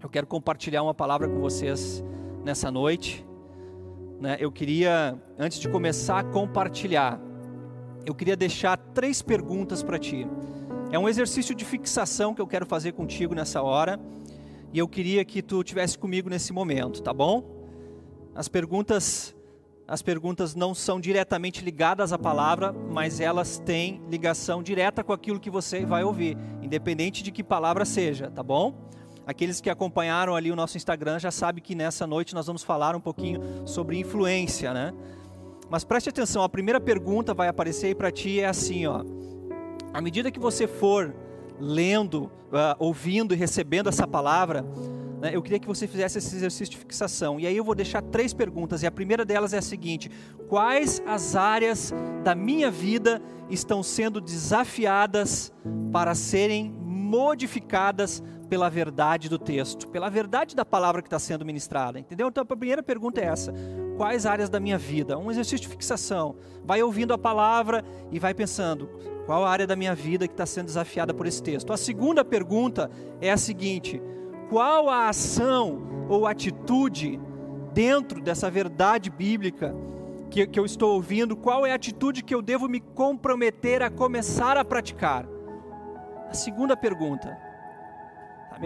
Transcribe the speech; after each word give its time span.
Eu 0.00 0.08
quero 0.08 0.28
compartilhar 0.28 0.80
uma 0.84 0.94
palavra 0.94 1.28
com 1.28 1.40
vocês 1.40 2.04
nessa 2.44 2.70
noite. 2.70 3.26
Né? 4.20 4.36
Eu 4.38 4.52
queria, 4.52 5.20
antes 5.36 5.58
de 5.58 5.68
começar 5.68 6.20
a 6.20 6.24
compartilhar, 6.24 7.20
eu 8.06 8.14
queria 8.14 8.36
deixar 8.36 8.76
três 8.76 9.20
perguntas 9.20 9.82
para 9.82 9.98
ti. 9.98 10.24
É 10.92 10.98
um 10.98 11.08
exercício 11.08 11.52
de 11.52 11.64
fixação 11.64 12.32
que 12.32 12.40
eu 12.40 12.46
quero 12.46 12.64
fazer 12.64 12.92
contigo 12.92 13.34
nessa 13.34 13.60
hora. 13.60 13.98
E 14.72 14.78
eu 14.78 14.86
queria 14.86 15.24
que 15.24 15.42
tu 15.42 15.64
tivesse 15.64 15.98
comigo 15.98 16.30
nesse 16.30 16.52
momento, 16.52 17.02
tá 17.02 17.12
bom? 17.12 17.42
As 18.34 18.46
perguntas 18.46 19.34
as 19.88 20.02
perguntas 20.02 20.54
não 20.54 20.74
são 20.74 21.00
diretamente 21.00 21.64
ligadas 21.64 22.12
à 22.12 22.18
palavra, 22.18 22.74
mas 22.74 23.20
elas 23.20 23.58
têm 23.58 24.02
ligação 24.10 24.62
direta 24.62 25.02
com 25.02 25.14
aquilo 25.14 25.40
que 25.40 25.48
você 25.48 25.86
vai 25.86 26.04
ouvir, 26.04 26.36
independente 26.60 27.22
de 27.22 27.32
que 27.32 27.42
palavra 27.42 27.86
seja, 27.86 28.30
tá 28.30 28.42
bom? 28.42 28.86
Aqueles 29.28 29.60
que 29.60 29.68
acompanharam 29.68 30.34
ali 30.34 30.50
o 30.50 30.56
nosso 30.56 30.78
Instagram 30.78 31.18
já 31.18 31.30
sabem 31.30 31.62
que 31.62 31.74
nessa 31.74 32.06
noite 32.06 32.34
nós 32.34 32.46
vamos 32.46 32.62
falar 32.62 32.96
um 32.96 33.00
pouquinho 33.00 33.68
sobre 33.68 33.98
influência, 33.98 34.72
né? 34.72 34.94
Mas 35.68 35.84
preste 35.84 36.08
atenção, 36.08 36.42
a 36.42 36.48
primeira 36.48 36.80
pergunta 36.80 37.34
vai 37.34 37.46
aparecer 37.46 37.88
aí 37.88 37.94
para 37.94 38.10
ti 38.10 38.40
é 38.40 38.46
assim, 38.46 38.86
ó. 38.86 39.04
À 39.92 40.00
medida 40.00 40.30
que 40.30 40.40
você 40.40 40.66
for 40.66 41.14
lendo, 41.60 42.22
uh, 42.24 42.74
ouvindo 42.78 43.34
e 43.34 43.36
recebendo 43.36 43.90
essa 43.90 44.06
palavra, 44.06 44.64
né, 45.20 45.30
eu 45.34 45.42
queria 45.42 45.58
que 45.58 45.66
você 45.66 45.86
fizesse 45.86 46.18
esse 46.18 46.34
exercício 46.36 46.70
de 46.72 46.76
fixação. 46.76 47.40
E 47.40 47.46
aí 47.46 47.56
eu 47.56 47.64
vou 47.64 47.74
deixar 47.74 48.02
três 48.02 48.32
perguntas, 48.32 48.82
e 48.82 48.86
a 48.86 48.90
primeira 48.90 49.24
delas 49.24 49.52
é 49.52 49.58
a 49.58 49.62
seguinte: 49.62 50.10
quais 50.48 51.02
as 51.06 51.34
áreas 51.34 51.92
da 52.22 52.34
minha 52.34 52.70
vida 52.70 53.20
estão 53.50 53.82
sendo 53.82 54.20
desafiadas 54.20 55.52
para 55.92 56.14
serem 56.14 56.70
modificadas 56.70 58.22
pela 58.48 58.68
verdade 58.70 59.28
do 59.28 59.38
texto, 59.38 59.88
pela 59.88 60.08
verdade 60.08 60.56
da 60.56 60.64
palavra 60.64 61.02
que 61.02 61.08
está 61.08 61.18
sendo 61.18 61.44
ministrada, 61.44 61.98
entendeu? 61.98 62.28
Então 62.28 62.42
a 62.42 62.46
primeira 62.46 62.82
pergunta 62.82 63.20
é 63.20 63.24
essa: 63.24 63.52
quais 63.96 64.24
áreas 64.24 64.48
da 64.48 64.60
minha 64.60 64.78
vida? 64.78 65.18
Um 65.18 65.30
exercício 65.30 65.60
de 65.60 65.68
fixação. 65.68 66.36
Vai 66.64 66.82
ouvindo 66.82 67.12
a 67.12 67.18
palavra 67.18 67.84
e 68.10 68.18
vai 68.18 68.34
pensando: 68.34 68.88
qual 69.26 69.44
a 69.44 69.50
área 69.50 69.66
da 69.66 69.76
minha 69.76 69.94
vida 69.94 70.26
que 70.26 70.34
está 70.34 70.46
sendo 70.46 70.66
desafiada 70.66 71.12
por 71.12 71.26
esse 71.26 71.42
texto? 71.42 71.72
A 71.72 71.76
segunda 71.76 72.24
pergunta 72.24 72.90
é 73.20 73.30
a 73.30 73.36
seguinte: 73.36 74.00
qual 74.48 74.88
a 74.88 75.08
ação 75.08 76.06
ou 76.08 76.26
atitude 76.26 77.20
dentro 77.72 78.20
dessa 78.20 78.50
verdade 78.50 79.10
bíblica 79.10 79.74
que, 80.30 80.46
que 80.46 80.58
eu 80.58 80.64
estou 80.64 80.94
ouvindo? 80.94 81.36
Qual 81.36 81.64
é 81.64 81.72
a 81.72 81.74
atitude 81.74 82.22
que 82.22 82.34
eu 82.34 82.42
devo 82.42 82.68
me 82.68 82.80
comprometer 82.80 83.82
a 83.82 83.90
começar 83.90 84.56
a 84.56 84.64
praticar? 84.64 85.26
A 86.28 86.34
segunda 86.34 86.76
pergunta 86.76 87.48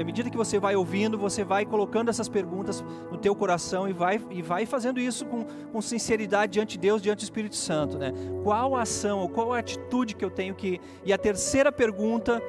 à 0.01 0.05
medida 0.05 0.31
que 0.31 0.37
você 0.37 0.59
vai 0.59 0.75
ouvindo, 0.75 1.19
você 1.19 1.45
vai 1.45 1.67
colocando 1.67 2.09
essas 2.09 2.29
perguntas 2.29 2.83
no 3.11 3.19
teu 3.19 3.35
coração 3.35 3.89
e 3.89 3.93
vai, 3.93 4.19
e 4.31 4.41
vai 4.41 4.65
fazendo 4.65 4.99
isso 4.99 5.27
com, 5.27 5.45
com 5.45 5.83
sinceridade 5.83 6.53
diante 6.53 6.73
de 6.73 6.79
Deus, 6.79 7.03
diante 7.03 7.19
do 7.19 7.25
Espírito 7.25 7.57
Santo. 7.57 7.99
Né? 7.99 8.11
Qual 8.43 8.75
a 8.75 8.83
ação, 8.83 9.21
ou 9.21 9.29
qual 9.29 9.53
a 9.53 9.59
atitude 9.59 10.17
que 10.17 10.25
eu 10.25 10.31
tenho 10.31 10.55
que. 10.55 10.81
E 11.05 11.13
a 11.13 11.19
terceira 11.19 11.71
pergunta, 11.71 12.43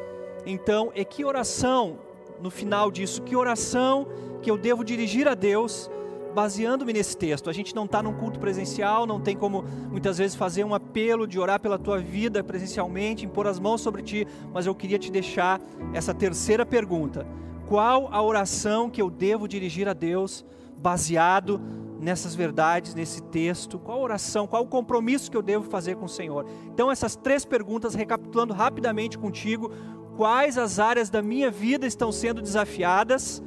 então, 0.45 0.91
é 0.95 1.03
que 1.03 1.25
oração, 1.25 1.99
no 2.43 2.51
final 2.51 2.91
disso, 2.91 3.21
que 3.21 3.37
oração 3.37 4.05
que 4.41 4.51
eu 4.51 4.57
devo 4.57 4.83
dirigir 4.83 5.29
a 5.29 5.33
Deus 5.33 5.89
baseando-me 6.35 6.91
nesse 6.91 7.15
texto. 7.15 7.49
A 7.49 7.53
gente 7.53 7.73
não 7.73 7.85
está 7.85 8.03
num 8.03 8.11
culto 8.13 8.37
presencial, 8.37 9.05
não 9.05 9.21
tem 9.21 9.37
como 9.37 9.63
muitas 9.89 10.17
vezes 10.17 10.35
fazer 10.35 10.65
um 10.65 10.73
apelo 10.73 11.25
de 11.25 11.39
orar 11.39 11.61
pela 11.61 11.79
tua 11.79 11.99
vida 11.99 12.43
presencialmente, 12.43 13.25
impor 13.25 13.47
as 13.47 13.59
mãos 13.59 13.79
sobre 13.79 14.01
ti, 14.01 14.27
mas 14.51 14.65
eu 14.65 14.75
queria 14.75 14.99
te 14.99 15.09
deixar 15.09 15.61
essa 15.93 16.13
terceira 16.13 16.65
pergunta: 16.65 17.25
qual 17.65 18.09
a 18.11 18.21
oração 18.21 18.89
que 18.89 19.01
eu 19.01 19.09
devo 19.09 19.47
dirigir 19.47 19.87
a 19.87 19.93
Deus 19.93 20.45
baseado 20.77 21.61
nessas 21.97 22.35
verdades, 22.35 22.93
nesse 22.93 23.21
texto? 23.23 23.79
Qual 23.79 24.01
oração, 24.01 24.45
qual 24.47 24.63
o 24.63 24.67
compromisso 24.67 25.31
que 25.31 25.37
eu 25.37 25.41
devo 25.41 25.69
fazer 25.69 25.95
com 25.95 26.05
o 26.05 26.09
Senhor? 26.09 26.45
Então, 26.65 26.91
essas 26.91 27.15
três 27.15 27.45
perguntas, 27.45 27.95
recapitulando 27.95 28.53
rapidamente 28.53 29.17
contigo, 29.17 29.71
quais 30.15 30.57
as 30.57 30.79
áreas 30.79 31.09
da 31.09 31.21
minha 31.21 31.51
vida 31.51 31.85
estão 31.85 32.11
sendo 32.11 32.41
desafiadas 32.41 33.43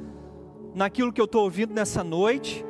naquilo 0.73 1.11
que 1.11 1.21
eu 1.21 1.25
estou 1.25 1.43
ouvindo 1.43 1.73
nessa 1.73 2.03
noite? 2.03 2.65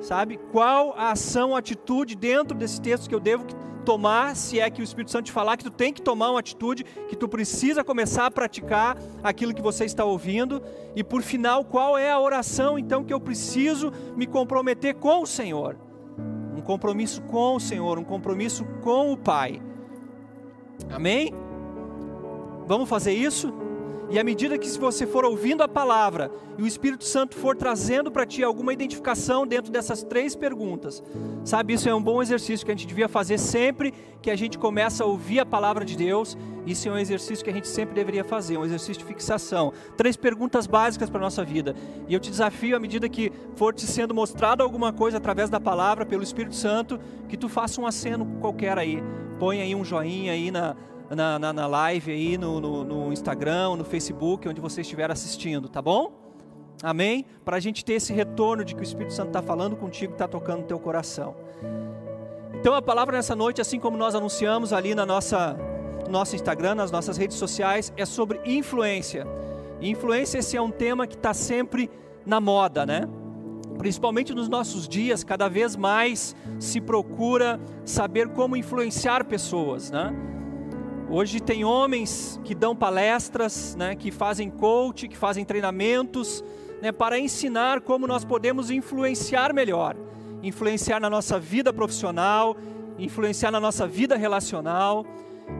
sabe? 0.00 0.38
Qual 0.52 0.94
a 0.96 1.12
ação, 1.12 1.54
a 1.54 1.58
atitude 1.58 2.14
dentro 2.14 2.56
desse 2.56 2.80
texto 2.80 3.08
que 3.08 3.14
eu 3.14 3.20
devo 3.20 3.44
tomar, 3.84 4.36
se 4.36 4.60
é 4.60 4.68
que 4.68 4.82
o 4.82 4.84
Espírito 4.84 5.10
Santo 5.10 5.26
te 5.26 5.32
falar 5.32 5.56
que 5.56 5.64
tu 5.64 5.70
tem 5.70 5.92
que 5.92 6.02
tomar 6.02 6.30
uma 6.30 6.40
atitude, 6.40 6.84
que 7.08 7.16
tu 7.16 7.28
precisa 7.28 7.82
começar 7.82 8.26
a 8.26 8.30
praticar 8.30 8.98
aquilo 9.22 9.54
que 9.54 9.62
você 9.62 9.84
está 9.84 10.04
ouvindo, 10.04 10.62
e 10.94 11.02
por 11.02 11.22
final, 11.22 11.64
qual 11.64 11.96
é 11.96 12.10
a 12.10 12.20
oração 12.20 12.78
então 12.78 13.02
que 13.02 13.12
eu 13.12 13.20
preciso 13.20 13.92
me 14.14 14.26
comprometer 14.26 14.94
com 14.94 15.22
o 15.22 15.26
Senhor? 15.26 15.76
Um 16.54 16.60
compromisso 16.60 17.22
com 17.22 17.56
o 17.56 17.60
Senhor, 17.60 17.98
um 17.98 18.04
compromisso 18.04 18.64
com 18.82 19.12
o 19.12 19.16
Pai. 19.16 19.62
Amém? 20.90 21.47
Vamos 22.68 22.86
fazer 22.86 23.14
isso? 23.14 23.50
E 24.10 24.18
à 24.18 24.24
medida 24.24 24.58
que 24.58 24.68
você 24.78 25.06
for 25.06 25.24
ouvindo 25.24 25.62
a 25.62 25.68
palavra 25.68 26.30
e 26.58 26.62
o 26.62 26.66
Espírito 26.66 27.04
Santo 27.04 27.34
for 27.34 27.56
trazendo 27.56 28.10
para 28.10 28.26
ti 28.26 28.42
alguma 28.42 28.74
identificação 28.74 29.46
dentro 29.46 29.72
dessas 29.72 30.02
três 30.02 30.36
perguntas, 30.36 31.02
sabe, 31.44 31.72
isso 31.72 31.88
é 31.88 31.94
um 31.94 32.02
bom 32.02 32.22
exercício 32.22 32.64
que 32.64 32.72
a 32.72 32.74
gente 32.74 32.86
devia 32.86 33.08
fazer 33.08 33.38
sempre 33.38 33.92
que 34.20 34.30
a 34.30 34.36
gente 34.36 34.58
começa 34.58 35.02
a 35.02 35.06
ouvir 35.06 35.40
a 35.40 35.46
palavra 35.46 35.82
de 35.82 35.96
Deus. 35.96 36.36
Isso 36.66 36.88
é 36.88 36.92
um 36.92 36.98
exercício 36.98 37.42
que 37.42 37.50
a 37.50 37.54
gente 37.54 37.68
sempre 37.68 37.94
deveria 37.94 38.24
fazer, 38.24 38.58
um 38.58 38.64
exercício 38.66 38.98
de 38.98 39.04
fixação. 39.04 39.72
Três 39.96 40.16
perguntas 40.16 40.66
básicas 40.66 41.08
para 41.08 41.20
a 41.20 41.22
nossa 41.22 41.42
vida. 41.44 41.74
E 42.06 42.12
eu 42.12 42.20
te 42.20 42.30
desafio, 42.30 42.76
à 42.76 42.80
medida 42.80 43.08
que 43.08 43.32
for 43.56 43.74
te 43.74 43.86
sendo 43.86 44.14
mostrado 44.14 44.62
alguma 44.62 44.92
coisa 44.92 45.16
através 45.16 45.48
da 45.48 45.58
palavra, 45.58 46.04
pelo 46.04 46.22
Espírito 46.22 46.54
Santo, 46.54 47.00
que 47.28 47.36
tu 47.36 47.48
faça 47.48 47.80
um 47.80 47.86
aceno 47.86 48.26
qualquer 48.40 48.76
aí. 48.76 49.02
Põe 49.38 49.62
aí 49.62 49.74
um 49.74 49.84
joinha 49.84 50.32
aí 50.32 50.50
na 50.50 50.76
na, 51.10 51.38
na, 51.38 51.52
na 51.52 51.66
live 51.66 52.12
aí 52.12 52.38
no, 52.38 52.60
no, 52.60 52.84
no 52.84 53.12
Instagram, 53.12 53.76
no 53.76 53.84
Facebook, 53.84 54.48
onde 54.48 54.60
você 54.60 54.82
estiver 54.82 55.10
assistindo, 55.10 55.68
tá 55.68 55.80
bom? 55.80 56.12
Amém? 56.82 57.24
Para 57.44 57.56
a 57.56 57.60
gente 57.60 57.84
ter 57.84 57.94
esse 57.94 58.12
retorno 58.12 58.64
de 58.64 58.74
que 58.74 58.80
o 58.80 58.84
Espírito 58.84 59.12
Santo 59.12 59.28
está 59.28 59.42
falando 59.42 59.76
contigo, 59.76 60.12
está 60.12 60.28
tocando 60.28 60.60
no 60.60 60.66
teu 60.66 60.78
coração. 60.78 61.34
Então 62.54 62.74
a 62.74 62.82
palavra 62.82 63.16
nessa 63.16 63.34
noite, 63.34 63.60
assim 63.60 63.80
como 63.80 63.96
nós 63.96 64.14
anunciamos 64.14 64.72
ali 64.72 64.94
na 64.94 65.06
nossa 65.06 65.56
nosso 66.08 66.34
Instagram, 66.34 66.76
nas 66.76 66.90
nossas 66.90 67.16
redes 67.16 67.36
sociais, 67.36 67.92
é 67.96 68.04
sobre 68.06 68.40
influência. 68.44 69.26
E 69.80 69.90
influência 69.90 70.38
esse 70.38 70.56
é 70.56 70.62
um 70.62 70.70
tema 70.70 71.06
que 71.06 71.14
está 71.14 71.34
sempre 71.34 71.90
na 72.24 72.40
moda, 72.40 72.86
né? 72.86 73.02
Principalmente 73.76 74.34
nos 74.34 74.48
nossos 74.48 74.88
dias, 74.88 75.22
cada 75.22 75.48
vez 75.48 75.76
mais 75.76 76.34
se 76.58 76.80
procura 76.80 77.60
saber 77.84 78.28
como 78.28 78.56
influenciar 78.56 79.24
pessoas, 79.24 79.90
né? 79.90 80.12
Hoje 81.10 81.40
tem 81.40 81.64
homens 81.64 82.38
que 82.44 82.54
dão 82.54 82.76
palestras, 82.76 83.74
né, 83.74 83.94
que 83.94 84.10
fazem 84.10 84.50
coach, 84.50 85.08
que 85.08 85.16
fazem 85.16 85.42
treinamentos, 85.42 86.44
né, 86.82 86.92
para 86.92 87.18
ensinar 87.18 87.80
como 87.80 88.06
nós 88.06 88.26
podemos 88.26 88.70
influenciar 88.70 89.54
melhor, 89.54 89.96
influenciar 90.42 91.00
na 91.00 91.08
nossa 91.08 91.40
vida 91.40 91.72
profissional, 91.72 92.54
influenciar 92.98 93.50
na 93.50 93.58
nossa 93.58 93.86
vida 93.86 94.16
relacional. 94.16 95.06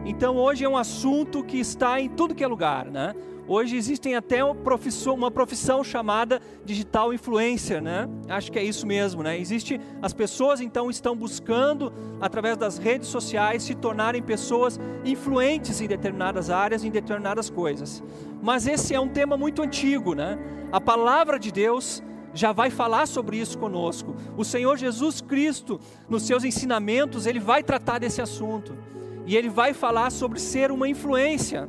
Então 0.05 0.37
hoje 0.37 0.65
é 0.65 0.69
um 0.69 0.77
assunto 0.77 1.43
que 1.43 1.59
está 1.59 1.99
em 1.99 2.09
tudo 2.09 2.35
que 2.35 2.43
é 2.43 2.47
lugar, 2.47 2.85
né? 2.85 3.15
Hoje 3.51 3.75
existem 3.75 4.15
até 4.15 4.43
uma 4.43 4.53
profissão, 4.53 5.15
uma 5.15 5.31
profissão 5.31 5.83
chamada 5.83 6.39
digital 6.63 7.11
influencer, 7.11 7.81
né? 7.81 8.07
Acho 8.27 8.51
que 8.51 8.59
é 8.59 8.63
isso 8.63 8.85
mesmo, 8.85 9.23
né? 9.23 9.39
Existe 9.39 9.81
as 10.03 10.13
pessoas 10.13 10.61
então 10.61 10.87
estão 10.87 11.15
buscando 11.15 11.91
através 12.21 12.55
das 12.57 12.77
redes 12.77 13.07
sociais 13.07 13.63
se 13.63 13.73
tornarem 13.73 14.21
pessoas 14.21 14.79
influentes 15.03 15.81
em 15.81 15.87
determinadas 15.87 16.51
áreas, 16.51 16.83
em 16.83 16.91
determinadas 16.91 17.49
coisas. 17.49 18.03
Mas 18.39 18.67
esse 18.67 18.93
é 18.93 18.99
um 18.99 19.09
tema 19.09 19.35
muito 19.35 19.63
antigo, 19.63 20.13
né? 20.13 20.37
A 20.71 20.79
palavra 20.79 21.39
de 21.39 21.51
Deus 21.51 22.03
já 22.35 22.51
vai 22.51 22.69
falar 22.69 23.07
sobre 23.07 23.37
isso 23.37 23.57
conosco. 23.57 24.15
O 24.37 24.45
Senhor 24.45 24.77
Jesus 24.77 25.21
Cristo, 25.21 25.79
nos 26.07 26.21
seus 26.21 26.43
ensinamentos, 26.43 27.25
ele 27.25 27.39
vai 27.39 27.63
tratar 27.63 27.97
desse 27.97 28.21
assunto. 28.21 28.77
E 29.25 29.35
ele 29.35 29.49
vai 29.49 29.73
falar 29.73 30.11
sobre 30.11 30.39
ser 30.39 30.71
uma 30.71 30.87
influência 30.87 31.67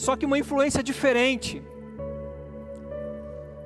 só 0.00 0.16
que 0.16 0.24
uma 0.24 0.38
influência 0.38 0.82
diferente. 0.82 1.62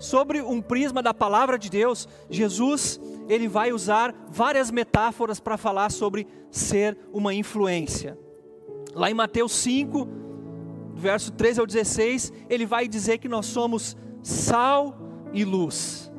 Sobre 0.00 0.42
um 0.42 0.60
prisma 0.60 1.00
da 1.00 1.14
palavra 1.14 1.56
de 1.56 1.70
Deus, 1.70 2.08
Jesus 2.28 3.00
ele 3.28 3.46
vai 3.46 3.72
usar 3.72 4.12
várias 4.32 4.68
metáforas 4.68 5.38
para 5.38 5.56
falar 5.56 5.92
sobre 5.92 6.26
ser 6.50 6.98
uma 7.12 7.32
influência. 7.32 8.18
Lá 8.92 9.08
em 9.08 9.14
Mateus 9.14 9.52
5, 9.52 10.08
verso 10.96 11.30
13 11.30 11.60
ao 11.60 11.66
16, 11.68 12.32
ele 12.50 12.66
vai 12.66 12.88
dizer 12.88 13.18
que 13.18 13.28
nós 13.28 13.46
somos 13.46 13.96
sal 14.20 14.98
e 15.32 15.44
luz. 15.44 16.10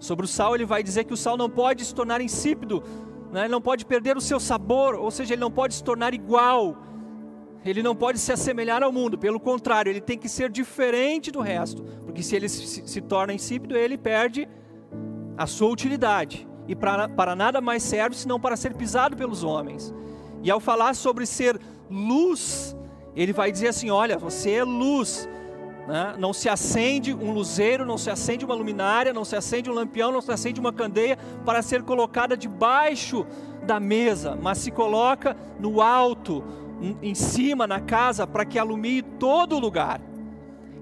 Sobre 0.00 0.24
o 0.24 0.28
sal, 0.28 0.56
ele 0.56 0.66
vai 0.66 0.82
dizer 0.82 1.04
que 1.04 1.14
o 1.14 1.16
sal 1.16 1.36
não 1.36 1.48
pode 1.48 1.84
se 1.84 1.94
tornar 1.94 2.20
insípido, 2.20 2.82
né? 3.30 3.42
ele 3.42 3.52
não 3.52 3.62
pode 3.62 3.86
perder 3.86 4.16
o 4.16 4.20
seu 4.20 4.40
sabor, 4.40 4.96
ou 4.96 5.12
seja, 5.12 5.34
ele 5.34 5.40
não 5.40 5.50
pode 5.50 5.74
se 5.74 5.84
tornar 5.84 6.12
igual 6.12 6.76
ele 7.64 7.82
não 7.82 7.96
pode 7.96 8.18
se 8.18 8.32
assemelhar 8.32 8.82
ao 8.82 8.92
mundo, 8.92 9.16
pelo 9.16 9.40
contrário, 9.40 9.90
ele 9.90 10.00
tem 10.00 10.18
que 10.18 10.28
ser 10.28 10.50
diferente 10.50 11.30
do 11.30 11.40
resto, 11.40 11.82
porque 12.04 12.22
se 12.22 12.36
ele 12.36 12.48
se, 12.48 13.00
torna 13.00 13.32
insípido, 13.32 13.76
ele 13.76 13.96
perde 13.96 14.48
a 15.36 15.46
sua 15.46 15.70
utilidade 15.70 16.46
e 16.68 16.74
para, 16.74 17.08
para 17.08 17.34
nada 17.34 17.60
mais 17.60 17.82
serve 17.82 18.16
senão 18.16 18.38
para 18.38 18.56
ser 18.56 18.74
pisado 18.74 19.16
pelos 19.16 19.42
homens. 19.42 19.94
E 20.42 20.50
ao 20.50 20.60
falar 20.60 20.94
sobre 20.94 21.24
ser 21.24 21.58
luz, 21.90 22.76
ele 23.16 23.32
vai 23.32 23.50
dizer 23.50 23.68
assim: 23.68 23.90
olha, 23.90 24.18
você 24.18 24.52
é 24.52 24.64
luz. 24.64 25.28
Né? 25.86 26.14
Não 26.18 26.32
se 26.32 26.48
acende 26.48 27.12
um 27.12 27.30
luzeiro, 27.32 27.84
não 27.84 27.98
se 27.98 28.10
acende 28.10 28.44
uma 28.44 28.54
luminária, 28.54 29.12
não 29.12 29.24
se 29.24 29.36
acende 29.36 29.70
um 29.70 29.74
lampião, 29.74 30.10
não 30.10 30.22
se 30.22 30.32
acende 30.32 30.58
uma 30.58 30.72
candeia 30.72 31.18
para 31.44 31.60
ser 31.60 31.82
colocada 31.82 32.36
debaixo 32.36 33.26
da 33.62 33.78
mesa, 33.78 34.38
mas 34.40 34.58
se 34.58 34.70
coloca 34.70 35.36
no 35.58 35.82
alto, 35.82 36.42
em 37.02 37.14
cima, 37.14 37.66
na 37.66 37.80
casa, 37.80 38.26
para 38.26 38.44
que 38.44 38.58
alumie 38.58 39.02
todo 39.02 39.56
o 39.56 39.58
lugar. 39.58 40.00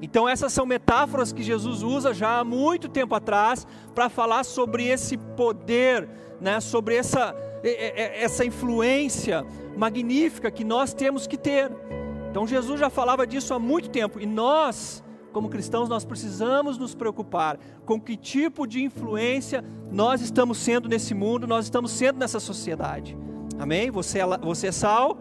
Então, 0.02 0.28
essas 0.28 0.52
são 0.52 0.66
metáforas 0.66 1.32
que 1.32 1.44
Jesus 1.44 1.84
usa 1.84 2.12
já 2.12 2.40
há 2.40 2.44
muito 2.44 2.88
tempo 2.88 3.14
atrás 3.14 3.64
para 3.94 4.08
falar 4.08 4.42
sobre 4.42 4.88
esse 4.88 5.16
poder, 5.16 6.08
né, 6.40 6.58
sobre 6.58 6.96
essa, 6.96 7.32
essa 7.62 8.44
influência 8.44 9.46
magnífica 9.76 10.50
que 10.50 10.64
nós 10.64 10.92
temos 10.92 11.28
que 11.28 11.36
ter. 11.36 11.70
Então, 12.28 12.48
Jesus 12.48 12.80
já 12.80 12.90
falava 12.90 13.24
disso 13.24 13.54
há 13.54 13.60
muito 13.60 13.90
tempo 13.90 14.18
e 14.18 14.26
nós, 14.26 15.04
como 15.32 15.48
cristãos, 15.48 15.88
nós 15.88 16.04
precisamos 16.04 16.76
nos 16.78 16.96
preocupar 16.96 17.56
com 17.86 18.00
que 18.00 18.16
tipo 18.16 18.66
de 18.66 18.82
influência 18.82 19.64
nós 19.88 20.20
estamos 20.20 20.58
sendo 20.58 20.88
nesse 20.88 21.14
mundo, 21.14 21.46
nós 21.46 21.66
estamos 21.66 21.92
sendo 21.92 22.18
nessa 22.18 22.40
sociedade. 22.40 23.16
Amém? 23.56 23.88
Você 23.92 24.18
é, 24.18 24.26
você 24.38 24.66
é 24.66 24.72
sal, 24.72 25.16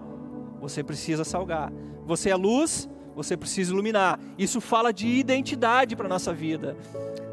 você 0.61 0.83
precisa 0.83 1.23
salgar. 1.23 1.73
Você 2.05 2.29
é 2.29 2.35
luz, 2.35 2.87
você 3.15 3.35
precisa 3.35 3.71
iluminar. 3.73 4.19
Isso 4.37 4.61
fala 4.61 4.93
de 4.93 5.07
identidade 5.07 5.95
para 5.95 6.05
a 6.05 6.09
nossa 6.09 6.31
vida. 6.31 6.77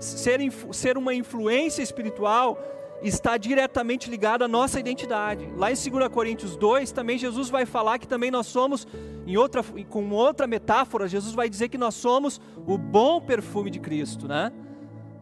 Ser, 0.00 0.40
ser 0.72 0.96
uma 0.96 1.14
influência 1.14 1.82
espiritual 1.82 2.58
está 3.02 3.36
diretamente 3.36 4.10
ligado 4.10 4.42
à 4.42 4.48
nossa 4.48 4.80
identidade. 4.80 5.48
Lá 5.56 5.70
em 5.70 5.74
2 5.74 6.08
Coríntios 6.08 6.56
2, 6.56 6.90
também 6.90 7.16
Jesus 7.16 7.48
vai 7.48 7.64
falar 7.64 7.98
que 7.98 8.08
também 8.08 8.30
nós 8.30 8.46
somos, 8.46 8.86
em 9.26 9.36
outra, 9.36 9.62
com 9.88 10.10
outra 10.10 10.46
metáfora, 10.46 11.06
Jesus 11.06 11.34
vai 11.34 11.48
dizer 11.48 11.68
que 11.68 11.78
nós 11.78 11.94
somos 11.94 12.40
o 12.66 12.76
bom 12.76 13.20
perfume 13.20 13.70
de 13.70 13.78
Cristo, 13.78 14.26
né? 14.26 14.52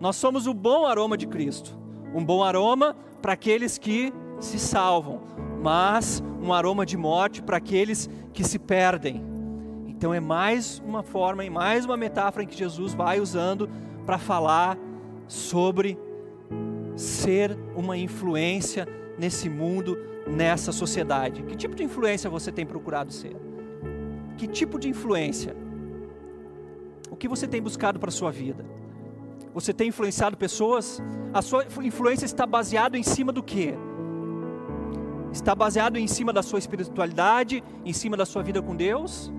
Nós 0.00 0.16
somos 0.16 0.46
o 0.46 0.54
bom 0.54 0.86
aroma 0.86 1.16
de 1.16 1.26
Cristo. 1.26 1.76
Um 2.14 2.24
bom 2.24 2.42
aroma 2.42 2.96
para 3.20 3.32
aqueles 3.32 3.76
que 3.76 4.12
se 4.40 4.58
salvam, 4.58 5.20
mas 5.62 6.22
um 6.42 6.52
aroma 6.52 6.86
de 6.86 6.96
morte 6.96 7.42
para 7.42 7.56
aqueles 7.56 8.08
que 8.32 8.44
se 8.44 8.58
perdem. 8.58 9.22
Então 9.86 10.12
é 10.12 10.20
mais 10.20 10.82
uma 10.84 11.02
forma 11.02 11.44
e 11.44 11.50
mais 11.50 11.84
uma 11.84 11.96
metáfora 11.96 12.44
em 12.44 12.46
que 12.46 12.56
Jesus 12.56 12.94
vai 12.94 13.20
usando 13.20 13.68
para 14.04 14.18
falar 14.18 14.78
sobre 15.26 15.98
ser 16.94 17.56
uma 17.74 17.96
influência 17.96 18.86
nesse 19.18 19.48
mundo, 19.48 19.96
nessa 20.26 20.72
sociedade. 20.72 21.42
Que 21.42 21.56
tipo 21.56 21.74
de 21.74 21.82
influência 21.82 22.28
você 22.28 22.52
tem 22.52 22.66
procurado 22.66 23.12
ser? 23.12 23.36
Que 24.36 24.46
tipo 24.46 24.78
de 24.78 24.88
influência? 24.88 25.56
O 27.10 27.16
que 27.16 27.28
você 27.28 27.46
tem 27.48 27.62
buscado 27.62 27.98
para 27.98 28.08
a 28.08 28.12
sua 28.12 28.30
vida? 28.30 28.64
Você 29.54 29.72
tem 29.72 29.88
influenciado 29.88 30.36
pessoas? 30.36 31.02
A 31.32 31.40
sua 31.40 31.64
influência 31.82 32.26
está 32.26 32.46
baseada 32.46 32.98
em 32.98 33.02
cima 33.02 33.32
do 33.32 33.42
quê? 33.42 33.74
Está 35.36 35.54
baseado 35.54 35.98
em 35.98 36.06
cima 36.06 36.32
da 36.32 36.42
sua 36.42 36.58
espiritualidade, 36.58 37.62
em 37.84 37.92
cima 37.92 38.16
da 38.16 38.24
sua 38.24 38.42
vida 38.42 38.62
com 38.62 38.74
Deus? 38.74 39.30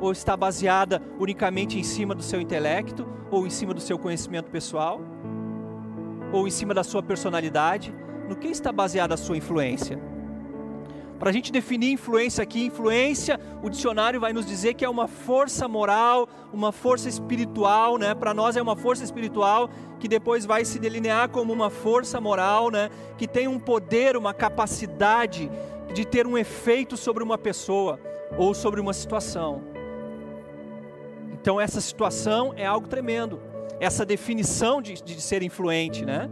ou 0.00 0.12
está 0.12 0.36
baseada 0.36 1.02
unicamente 1.18 1.78
em 1.78 1.82
cima 1.82 2.14
do 2.14 2.22
seu 2.22 2.40
intelecto, 2.40 3.04
ou 3.32 3.46
em 3.46 3.50
cima 3.50 3.74
do 3.74 3.80
seu 3.80 3.98
conhecimento 3.98 4.48
pessoal, 4.48 5.00
ou 6.32 6.46
em 6.46 6.50
cima 6.50 6.72
da 6.72 6.84
sua 6.84 7.02
personalidade? 7.02 7.92
No 8.28 8.36
que 8.36 8.48
está 8.48 8.70
baseada 8.70 9.14
a 9.14 9.16
sua 9.16 9.36
influência? 9.36 9.98
Para 11.18 11.30
a 11.30 11.32
gente 11.32 11.50
definir 11.50 11.90
influência 11.90 12.42
aqui, 12.42 12.66
influência, 12.66 13.40
o 13.60 13.68
dicionário 13.68 14.20
vai 14.20 14.32
nos 14.32 14.46
dizer 14.46 14.74
que 14.74 14.84
é 14.84 14.88
uma 14.88 15.08
força 15.08 15.66
moral, 15.66 16.28
uma 16.52 16.70
força 16.70 17.08
espiritual, 17.08 17.98
né? 17.98 18.14
Para 18.14 18.32
nós 18.32 18.56
é 18.56 18.62
uma 18.62 18.76
força 18.76 19.02
espiritual 19.02 19.68
que 19.98 20.06
depois 20.06 20.46
vai 20.46 20.64
se 20.64 20.78
delinear 20.78 21.28
como 21.28 21.52
uma 21.52 21.70
força 21.70 22.20
moral, 22.20 22.70
né? 22.70 22.88
Que 23.16 23.26
tem 23.26 23.48
um 23.48 23.58
poder, 23.58 24.16
uma 24.16 24.32
capacidade 24.32 25.50
de 25.92 26.04
ter 26.04 26.24
um 26.24 26.38
efeito 26.38 26.96
sobre 26.96 27.24
uma 27.24 27.36
pessoa 27.36 27.98
ou 28.36 28.54
sobre 28.54 28.80
uma 28.80 28.92
situação. 28.92 29.62
Então 31.32 31.60
essa 31.60 31.80
situação 31.80 32.52
é 32.56 32.64
algo 32.64 32.86
tremendo. 32.86 33.40
Essa 33.80 34.06
definição 34.06 34.80
de, 34.80 35.02
de 35.02 35.20
ser 35.20 35.42
influente, 35.42 36.04
né? 36.04 36.30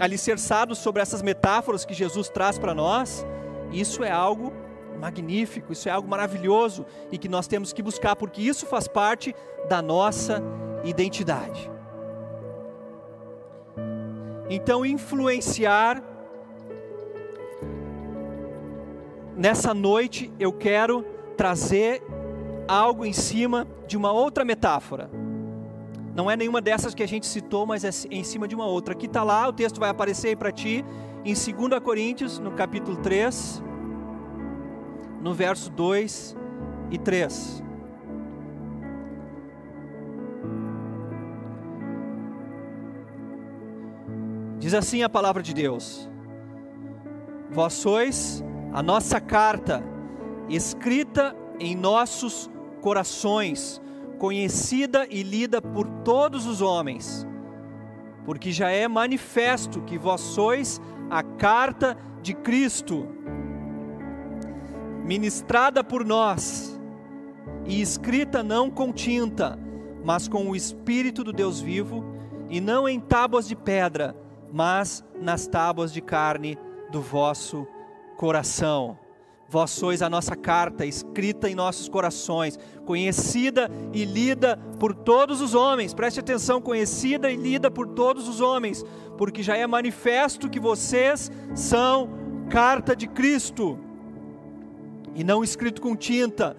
Alicerçado 0.00 0.74
sobre 0.74 1.02
essas 1.02 1.20
metáforas 1.20 1.84
que 1.84 1.92
Jesus 1.92 2.30
traz 2.30 2.58
para 2.58 2.74
nós, 2.74 3.26
isso 3.70 4.02
é 4.04 4.10
algo 4.10 4.52
magnífico, 4.98 5.72
isso 5.72 5.88
é 5.88 5.92
algo 5.92 6.08
maravilhoso 6.08 6.84
e 7.10 7.18
que 7.18 7.28
nós 7.28 7.46
temos 7.46 7.72
que 7.72 7.82
buscar, 7.82 8.16
porque 8.16 8.42
isso 8.42 8.66
faz 8.66 8.88
parte 8.88 9.34
da 9.68 9.80
nossa 9.80 10.42
identidade. 10.84 11.70
Então, 14.50 14.84
influenciar, 14.84 16.02
nessa 19.36 19.74
noite 19.74 20.32
eu 20.38 20.52
quero 20.52 21.04
trazer 21.36 22.02
algo 22.66 23.04
em 23.04 23.12
cima 23.12 23.66
de 23.86 23.96
uma 23.96 24.10
outra 24.10 24.44
metáfora. 24.44 25.10
Não 26.14 26.28
é 26.30 26.36
nenhuma 26.36 26.60
dessas 26.60 26.94
que 26.94 27.02
a 27.02 27.06
gente 27.06 27.26
citou, 27.26 27.64
mas 27.64 27.84
é 27.84 27.90
em 28.10 28.24
cima 28.24 28.48
de 28.48 28.54
uma 28.54 28.66
outra. 28.66 28.92
Aqui 28.92 29.06
está 29.06 29.22
lá, 29.22 29.46
o 29.48 29.52
texto 29.52 29.78
vai 29.78 29.88
aparecer 29.88 30.36
para 30.36 30.50
ti, 30.50 30.84
em 31.28 31.34
2 31.34 31.78
Coríntios, 31.80 32.38
no 32.38 32.52
capítulo 32.52 32.96
3, 32.96 33.62
no 35.20 35.34
verso 35.34 35.70
2 35.70 36.34
e 36.90 36.96
3. 36.96 37.62
Diz 44.58 44.72
assim 44.72 45.02
a 45.02 45.08
palavra 45.10 45.42
de 45.42 45.52
Deus: 45.52 46.08
Vós 47.50 47.74
sois 47.74 48.42
a 48.72 48.82
nossa 48.82 49.20
carta, 49.20 49.84
escrita 50.48 51.36
em 51.60 51.76
nossos 51.76 52.50
corações, 52.80 53.82
conhecida 54.18 55.06
e 55.10 55.22
lida 55.22 55.60
por 55.60 55.86
todos 56.02 56.46
os 56.46 56.62
homens, 56.62 57.26
porque 58.24 58.50
já 58.50 58.70
é 58.70 58.88
manifesto 58.88 59.82
que 59.82 59.98
vós 59.98 60.22
sois 60.22 60.80
a 61.10 61.22
carta 61.22 61.96
de 62.22 62.34
Cristo, 62.34 63.08
ministrada 65.04 65.82
por 65.82 66.04
nós 66.04 66.78
e 67.66 67.80
escrita 67.80 68.42
não 68.42 68.70
com 68.70 68.92
tinta, 68.92 69.58
mas 70.04 70.28
com 70.28 70.48
o 70.48 70.56
Espírito 70.56 71.24
do 71.24 71.32
Deus 71.32 71.60
vivo, 71.60 72.04
e 72.48 72.60
não 72.60 72.88
em 72.88 72.98
tábuas 72.98 73.46
de 73.46 73.54
pedra, 73.54 74.16
mas 74.52 75.04
nas 75.20 75.46
tábuas 75.46 75.92
de 75.92 76.00
carne 76.00 76.58
do 76.90 77.00
vosso 77.00 77.66
coração. 78.16 78.98
Vós 79.50 79.70
sois 79.70 80.02
a 80.02 80.10
nossa 80.10 80.36
carta, 80.36 80.84
escrita 80.84 81.48
em 81.48 81.54
nossos 81.54 81.88
corações, 81.88 82.58
conhecida 82.84 83.70
e 83.94 84.04
lida 84.04 84.58
por 84.78 84.94
todos 84.94 85.40
os 85.40 85.54
homens. 85.54 85.94
Preste 85.94 86.20
atenção, 86.20 86.60
conhecida 86.60 87.30
e 87.30 87.36
lida 87.36 87.70
por 87.70 87.88
todos 87.88 88.28
os 88.28 88.42
homens, 88.42 88.84
porque 89.16 89.42
já 89.42 89.56
é 89.56 89.66
manifesto 89.66 90.50
que 90.50 90.60
vocês 90.60 91.30
são 91.54 92.10
carta 92.50 92.94
de 92.94 93.06
Cristo, 93.06 93.78
e 95.14 95.24
não 95.24 95.42
escrito 95.42 95.80
com 95.80 95.96
tinta, 95.96 96.54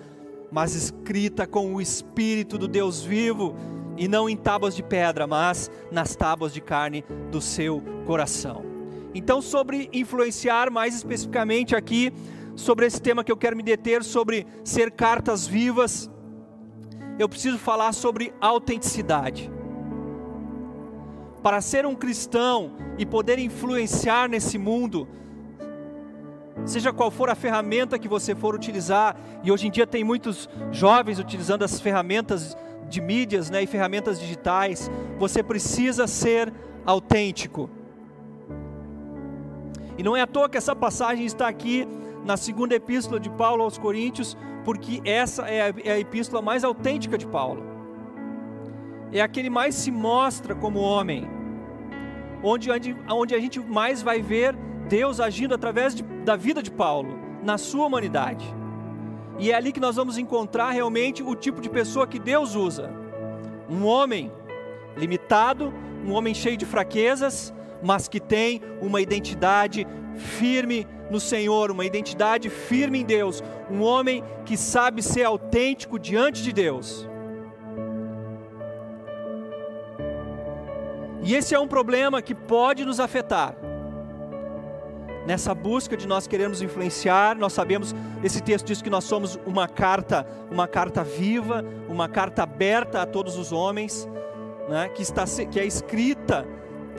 mas 0.51 0.73
escrita 0.73 1.45
com 1.45 1.75
o 1.75 1.79
Espírito 1.79 2.57
do 2.57 2.67
Deus 2.67 3.03
vivo, 3.03 3.55
e 3.97 4.07
não 4.07 4.27
em 4.27 4.35
tábuas 4.35 4.75
de 4.75 4.81
pedra, 4.81 5.27
mas 5.27 5.69
nas 5.91 6.15
tábuas 6.15 6.51
de 6.51 6.59
carne 6.59 7.05
do 7.29 7.39
seu 7.39 7.83
coração. 8.07 8.65
Então, 9.13 9.41
sobre 9.41 9.89
influenciar 9.93 10.71
mais 10.71 10.95
especificamente 10.95 11.75
aqui, 11.75 12.13
sobre 12.59 12.85
esse 12.85 13.01
tema 13.01 13.23
que 13.23 13.31
eu 13.31 13.37
quero 13.37 13.55
me 13.55 13.63
deter, 13.63 14.03
sobre 14.03 14.45
ser 14.65 14.91
cartas 14.91 15.47
vivas, 15.47 16.11
eu 17.17 17.27
preciso 17.27 17.57
falar 17.57 17.93
sobre 17.93 18.33
autenticidade. 18.41 19.49
Para 21.41 21.61
ser 21.61 21.85
um 21.85 21.95
cristão 21.95 22.73
e 22.97 23.05
poder 23.05 23.39
influenciar 23.39 24.27
nesse 24.27 24.57
mundo, 24.57 25.07
seja 26.65 26.91
qual 26.91 27.09
for 27.09 27.29
a 27.29 27.35
ferramenta 27.35 27.97
que 27.97 28.09
você 28.09 28.35
for 28.35 28.53
utilizar, 28.53 29.15
e 29.41 29.51
hoje 29.51 29.67
em 29.67 29.71
dia 29.71 29.87
tem 29.87 30.03
muitos 30.03 30.49
jovens 30.69 31.17
utilizando 31.17 31.63
as 31.63 31.79
ferramentas 31.79 32.57
de 32.89 32.99
mídias 32.99 33.49
né, 33.49 33.63
e 33.63 33.67
ferramentas 33.67 34.19
digitais, 34.19 34.91
você 35.17 35.41
precisa 35.41 36.07
ser 36.07 36.53
autêntico. 36.85 37.69
E 39.97 40.03
não 40.03 40.15
é 40.15 40.21
à 40.21 40.27
toa 40.27 40.49
que 40.49 40.57
essa 40.57 40.75
passagem 40.75 41.25
está 41.25 41.47
aqui 41.47 41.87
na 42.25 42.37
segunda 42.37 42.75
epístola 42.75 43.19
de 43.19 43.29
Paulo 43.29 43.63
aos 43.63 43.77
Coríntios, 43.77 44.37
porque 44.63 45.01
essa 45.03 45.43
é 45.43 45.61
a, 45.61 45.73
é 45.83 45.91
a 45.93 45.99
epístola 45.99 46.41
mais 46.41 46.63
autêntica 46.63 47.17
de 47.17 47.25
Paulo. 47.27 47.63
É 49.11 49.21
a 49.21 49.27
que 49.27 49.39
ele 49.39 49.49
mais 49.49 49.75
se 49.75 49.91
mostra 49.91 50.53
como 50.53 50.79
homem, 50.79 51.27
onde, 52.43 52.69
onde 53.09 53.35
a 53.35 53.39
gente 53.39 53.59
mais 53.59 54.01
vai 54.01 54.21
ver 54.21 54.55
Deus 54.87 55.19
agindo 55.19 55.53
através 55.53 55.95
de, 55.95 56.03
da 56.03 56.35
vida 56.35 56.61
de 56.61 56.71
Paulo, 56.71 57.17
na 57.43 57.57
sua 57.57 57.85
humanidade. 57.85 58.45
E 59.39 59.51
é 59.51 59.55
ali 59.55 59.71
que 59.71 59.79
nós 59.79 59.95
vamos 59.95 60.17
encontrar 60.17 60.71
realmente 60.71 61.23
o 61.23 61.33
tipo 61.33 61.61
de 61.61 61.69
pessoa 61.69 62.05
que 62.05 62.19
Deus 62.19 62.55
usa. 62.55 62.91
Um 63.69 63.85
homem 63.85 64.31
limitado, 64.97 65.73
um 66.05 66.11
homem 66.11 66.33
cheio 66.33 66.57
de 66.57 66.65
fraquezas, 66.65 67.53
mas 67.81 68.07
que 68.07 68.19
tem 68.19 68.61
uma 68.81 68.99
identidade 68.99 69.87
firme 70.15 70.85
no 71.09 71.19
Senhor, 71.19 71.71
uma 71.71 71.85
identidade 71.85 72.49
firme 72.49 72.99
em 72.99 73.05
Deus, 73.05 73.43
um 73.69 73.81
homem 73.81 74.23
que 74.45 74.55
sabe 74.55 75.01
ser 75.01 75.23
autêntico 75.23 75.97
diante 75.97 76.43
de 76.43 76.53
Deus. 76.53 77.07
E 81.21 81.35
esse 81.35 81.53
é 81.53 81.59
um 81.59 81.67
problema 81.67 82.21
que 82.21 82.33
pode 82.33 82.85
nos 82.85 82.99
afetar. 82.99 83.55
Nessa 85.27 85.53
busca 85.53 85.95
de 85.97 86.07
nós 86.07 86.25
queremos 86.25 86.61
influenciar, 86.61 87.35
nós 87.35 87.53
sabemos, 87.53 87.93
esse 88.23 88.41
texto 88.41 88.65
diz 88.65 88.81
que 88.81 88.89
nós 88.89 89.03
somos 89.03 89.37
uma 89.45 89.67
carta, 89.67 90.25
uma 90.49 90.67
carta 90.67 91.03
viva, 91.03 91.63
uma 91.87 92.07
carta 92.07 92.43
aberta 92.43 93.01
a 93.01 93.05
todos 93.05 93.37
os 93.37 93.51
homens, 93.51 94.07
né, 94.69 94.89
que, 94.89 95.01
está, 95.01 95.25
que 95.51 95.59
é 95.59 95.65
escrita 95.65 96.47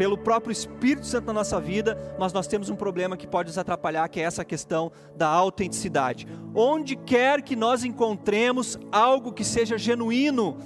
pelo 0.00 0.16
próprio 0.16 0.50
Espírito 0.50 1.04
Santo 1.04 1.26
na 1.26 1.35
nossa 1.35 1.61
vida, 1.61 2.16
mas 2.19 2.33
nós 2.33 2.47
temos 2.47 2.71
um 2.71 2.75
problema 2.75 3.19
que 3.19 3.26
pode 3.26 3.49
nos 3.49 3.59
atrapalhar, 3.59 4.09
que 4.09 4.19
é 4.19 4.23
essa 4.23 4.42
questão 4.42 4.90
da 5.14 5.28
autenticidade. 5.28 6.26
Onde 6.54 6.97
quer 6.97 7.42
que 7.42 7.54
nós 7.54 7.85
encontremos 7.85 8.78
algo 8.90 9.30
que 9.30 9.45
seja 9.45 9.76
genuíno, 9.76 10.57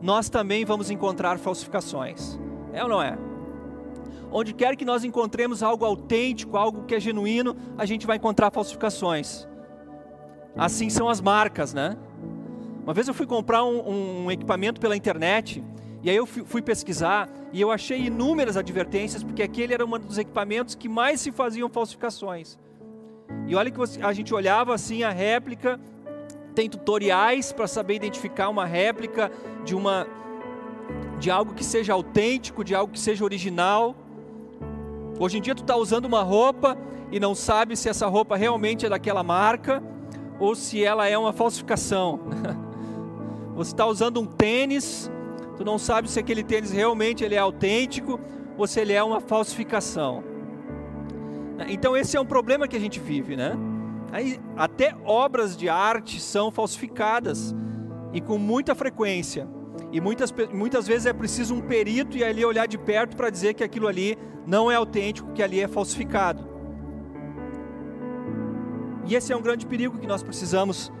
nós 0.00 0.28
também 0.28 0.64
vamos 0.64 0.88
encontrar 0.88 1.36
falsificações. 1.40 2.38
É 2.72 2.80
ou 2.80 2.88
não 2.88 3.02
é? 3.02 3.18
Onde 4.30 4.54
quer 4.54 4.76
que 4.76 4.84
nós 4.84 5.02
encontremos 5.02 5.60
algo 5.60 5.84
autêntico, 5.84 6.56
algo 6.56 6.84
que 6.84 6.94
é 6.94 7.00
genuíno, 7.00 7.56
a 7.76 7.84
gente 7.84 8.06
vai 8.06 8.18
encontrar 8.18 8.52
falsificações. 8.52 9.48
Assim 10.56 10.88
são 10.88 11.08
as 11.08 11.20
marcas, 11.20 11.74
né? 11.74 11.96
Uma 12.84 12.94
vez 12.94 13.08
eu 13.08 13.14
fui 13.14 13.26
comprar 13.26 13.64
um, 13.64 14.26
um 14.26 14.30
equipamento 14.30 14.80
pela 14.80 14.96
internet 14.96 15.60
e 16.02 16.08
aí 16.08 16.16
eu 16.16 16.26
fui 16.26 16.62
pesquisar 16.62 17.28
e 17.52 17.60
eu 17.60 17.70
achei 17.70 18.06
inúmeras 18.06 18.56
advertências, 18.56 19.22
porque 19.22 19.42
aquele 19.42 19.74
era 19.74 19.84
um 19.84 19.98
dos 19.98 20.18
equipamentos 20.18 20.74
que 20.74 20.88
mais 20.88 21.20
se 21.20 21.32
faziam 21.32 21.68
falsificações. 21.68 22.58
E 23.46 23.54
olha 23.54 23.70
que 23.70 23.80
a 24.02 24.12
gente 24.12 24.32
olhava 24.32 24.74
assim 24.74 25.02
a 25.02 25.10
réplica, 25.10 25.80
tem 26.54 26.68
tutoriais 26.68 27.52
para 27.52 27.66
saber 27.66 27.94
identificar 27.94 28.48
uma 28.48 28.64
réplica 28.64 29.30
de 29.64 29.74
uma 29.74 30.06
de 31.18 31.30
algo 31.30 31.52
que 31.52 31.64
seja 31.64 31.92
autêntico, 31.92 32.62
de 32.62 32.74
algo 32.74 32.92
que 32.92 33.00
seja 33.00 33.24
original. 33.24 33.94
Hoje 35.18 35.38
em 35.38 35.40
dia 35.40 35.54
tu 35.54 35.62
está 35.62 35.76
usando 35.76 36.04
uma 36.04 36.22
roupa 36.22 36.78
e 37.10 37.18
não 37.18 37.34
sabe 37.34 37.76
se 37.76 37.88
essa 37.88 38.06
roupa 38.06 38.36
realmente 38.36 38.86
é 38.86 38.88
daquela 38.88 39.22
marca 39.22 39.82
ou 40.38 40.54
se 40.54 40.82
ela 40.82 41.08
é 41.08 41.18
uma 41.18 41.32
falsificação. 41.32 42.20
Você 43.56 43.72
está 43.72 43.84
usando 43.84 44.20
um 44.20 44.26
tênis 44.26 45.10
Tu 45.58 45.64
não 45.64 45.76
sabe 45.76 46.08
se 46.08 46.20
aquele 46.20 46.44
tênis 46.44 46.70
realmente 46.70 47.24
ele 47.24 47.34
é 47.34 47.38
autêntico 47.38 48.20
ou 48.56 48.64
se 48.64 48.78
ele 48.78 48.92
é 48.92 49.02
uma 49.02 49.20
falsificação. 49.20 50.22
Então 51.68 51.96
esse 51.96 52.16
é 52.16 52.20
um 52.20 52.24
problema 52.24 52.68
que 52.68 52.76
a 52.76 52.80
gente 52.80 53.00
vive, 53.00 53.36
né? 53.36 53.58
Aí, 54.12 54.40
até 54.56 54.94
obras 55.04 55.56
de 55.56 55.68
arte 55.68 56.20
são 56.20 56.52
falsificadas 56.52 57.52
e 58.12 58.20
com 58.20 58.38
muita 58.38 58.72
frequência. 58.72 59.48
E 59.90 60.00
muitas, 60.00 60.32
muitas 60.52 60.86
vezes 60.86 61.06
é 61.06 61.12
preciso 61.12 61.56
um 61.56 61.60
perito 61.60 62.16
e 62.16 62.22
ali 62.22 62.44
olhar 62.44 62.66
de 62.66 62.78
perto 62.78 63.16
para 63.16 63.28
dizer 63.28 63.54
que 63.54 63.64
aquilo 63.64 63.88
ali 63.88 64.16
não 64.46 64.70
é 64.70 64.76
autêntico, 64.76 65.32
que 65.32 65.42
ali 65.42 65.60
é 65.60 65.66
falsificado. 65.66 66.46
E 69.06 69.16
esse 69.16 69.32
é 69.32 69.36
um 69.36 69.42
grande 69.42 69.66
perigo 69.66 69.98
que 69.98 70.06
nós 70.06 70.22
precisamos 70.22 70.92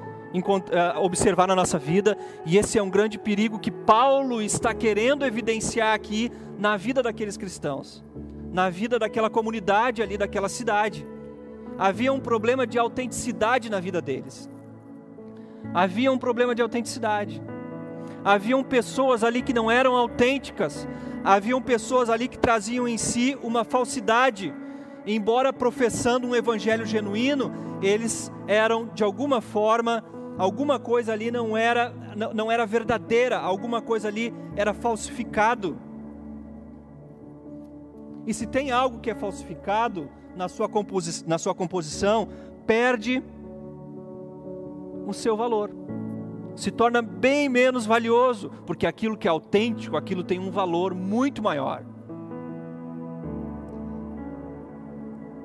observar 1.00 1.46
na 1.46 1.54
nossa 1.54 1.78
vida, 1.78 2.16
e 2.44 2.58
esse 2.58 2.78
é 2.78 2.82
um 2.82 2.90
grande 2.90 3.18
perigo 3.18 3.58
que 3.58 3.70
Paulo 3.70 4.42
está 4.42 4.74
querendo 4.74 5.24
evidenciar 5.24 5.94
aqui 5.94 6.30
na 6.58 6.76
vida 6.76 7.02
daqueles 7.02 7.36
cristãos, 7.36 8.04
na 8.52 8.68
vida 8.68 8.98
daquela 8.98 9.30
comunidade 9.30 10.02
ali, 10.02 10.18
daquela 10.18 10.48
cidade. 10.48 11.06
Havia 11.78 12.12
um 12.12 12.20
problema 12.20 12.66
de 12.66 12.78
autenticidade 12.78 13.70
na 13.70 13.80
vida 13.80 14.02
deles. 14.02 14.50
Havia 15.72 16.10
um 16.10 16.18
problema 16.18 16.54
de 16.54 16.62
autenticidade. 16.62 17.40
Haviam 18.24 18.64
pessoas 18.64 19.22
ali 19.22 19.42
que 19.42 19.52
não 19.52 19.70
eram 19.70 19.94
autênticas. 19.94 20.88
Haviam 21.24 21.62
pessoas 21.62 22.10
ali 22.10 22.26
que 22.26 22.38
traziam 22.38 22.88
em 22.88 22.98
si 22.98 23.38
uma 23.42 23.64
falsidade. 23.64 24.52
Embora 25.06 25.52
professando 25.52 26.26
um 26.26 26.34
evangelho 26.34 26.84
genuíno, 26.84 27.52
eles 27.80 28.30
eram 28.46 28.86
de 28.92 29.04
alguma 29.04 29.40
forma 29.40 30.02
alguma 30.38 30.78
coisa 30.78 31.12
ali 31.12 31.30
não 31.30 31.56
era, 31.56 31.92
não, 32.16 32.32
não 32.32 32.52
era 32.52 32.64
verdadeira, 32.64 33.38
alguma 33.38 33.82
coisa 33.82 34.08
ali 34.08 34.32
era 34.56 34.72
falsificado. 34.72 35.76
E 38.26 38.32
se 38.32 38.46
tem 38.46 38.70
algo 38.70 39.00
que 39.00 39.10
é 39.10 39.14
falsificado 39.14 40.08
na 40.36 40.48
sua, 40.48 40.68
composi 40.68 41.26
na 41.26 41.38
sua 41.38 41.54
composição, 41.54 42.28
perde 42.66 43.22
o 45.06 45.12
seu 45.12 45.36
valor. 45.36 45.70
Se 46.54 46.70
torna 46.70 47.00
bem 47.00 47.48
menos 47.48 47.86
valioso, 47.86 48.50
porque 48.66 48.86
aquilo 48.86 49.16
que 49.16 49.26
é 49.26 49.30
autêntico, 49.30 49.96
aquilo 49.96 50.22
tem 50.22 50.38
um 50.38 50.50
valor 50.50 50.94
muito 50.94 51.42
maior. 51.42 51.84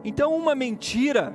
Então, 0.04 0.36
uma 0.36 0.54
mentira 0.54 1.34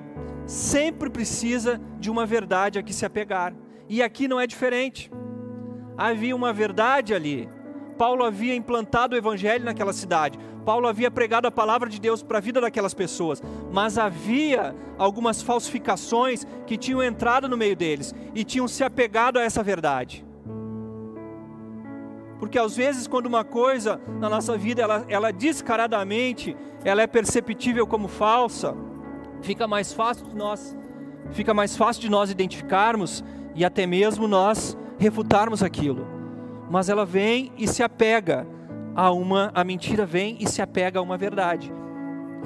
sempre 0.48 1.10
precisa 1.10 1.78
de 2.00 2.10
uma 2.10 2.24
verdade 2.24 2.78
a 2.78 2.82
que 2.82 2.94
se 2.94 3.04
apegar. 3.04 3.54
E 3.86 4.02
aqui 4.02 4.26
não 4.26 4.40
é 4.40 4.46
diferente. 4.46 5.10
Havia 5.96 6.34
uma 6.34 6.54
verdade 6.54 7.12
ali. 7.12 7.48
Paulo 7.98 8.24
havia 8.24 8.54
implantado 8.54 9.14
o 9.14 9.18
evangelho 9.18 9.64
naquela 9.64 9.92
cidade. 9.92 10.38
Paulo 10.64 10.88
havia 10.88 11.10
pregado 11.10 11.46
a 11.46 11.50
palavra 11.50 11.90
de 11.90 12.00
Deus 12.00 12.22
para 12.22 12.38
a 12.38 12.40
vida 12.40 12.60
daquelas 12.62 12.94
pessoas. 12.94 13.42
Mas 13.70 13.98
havia 13.98 14.74
algumas 14.96 15.42
falsificações 15.42 16.46
que 16.66 16.78
tinham 16.78 17.02
entrado 17.02 17.46
no 17.46 17.56
meio 17.56 17.76
deles 17.76 18.14
e 18.34 18.42
tinham 18.42 18.66
se 18.66 18.82
apegado 18.82 19.38
a 19.38 19.42
essa 19.42 19.62
verdade. 19.62 20.24
Porque 22.38 22.58
às 22.58 22.74
vezes 22.74 23.06
quando 23.06 23.26
uma 23.26 23.44
coisa 23.44 24.00
na 24.18 24.30
nossa 24.30 24.56
vida 24.56 24.80
ela, 24.80 25.04
ela 25.08 25.30
descaradamente 25.30 26.56
ela 26.84 27.02
é 27.02 27.06
perceptível 27.06 27.86
como 27.86 28.08
falsa, 28.08 28.74
fica 29.42 29.66
mais 29.66 29.92
fácil 29.92 30.26
de 30.26 30.34
nós, 30.34 30.76
fica 31.30 31.52
mais 31.54 31.76
fácil 31.76 32.02
de 32.02 32.10
nós 32.10 32.30
identificarmos 32.30 33.24
e 33.54 33.64
até 33.64 33.86
mesmo 33.86 34.28
nós 34.28 34.76
refutarmos 34.98 35.62
aquilo. 35.62 36.06
Mas 36.70 36.88
ela 36.88 37.06
vem 37.06 37.52
e 37.56 37.66
se 37.66 37.82
apega 37.82 38.46
a 38.94 39.10
uma, 39.10 39.50
a 39.54 39.64
mentira 39.64 40.04
vem 40.04 40.36
e 40.40 40.46
se 40.48 40.60
apega 40.60 40.98
a 40.98 41.02
uma 41.02 41.16
verdade. 41.16 41.72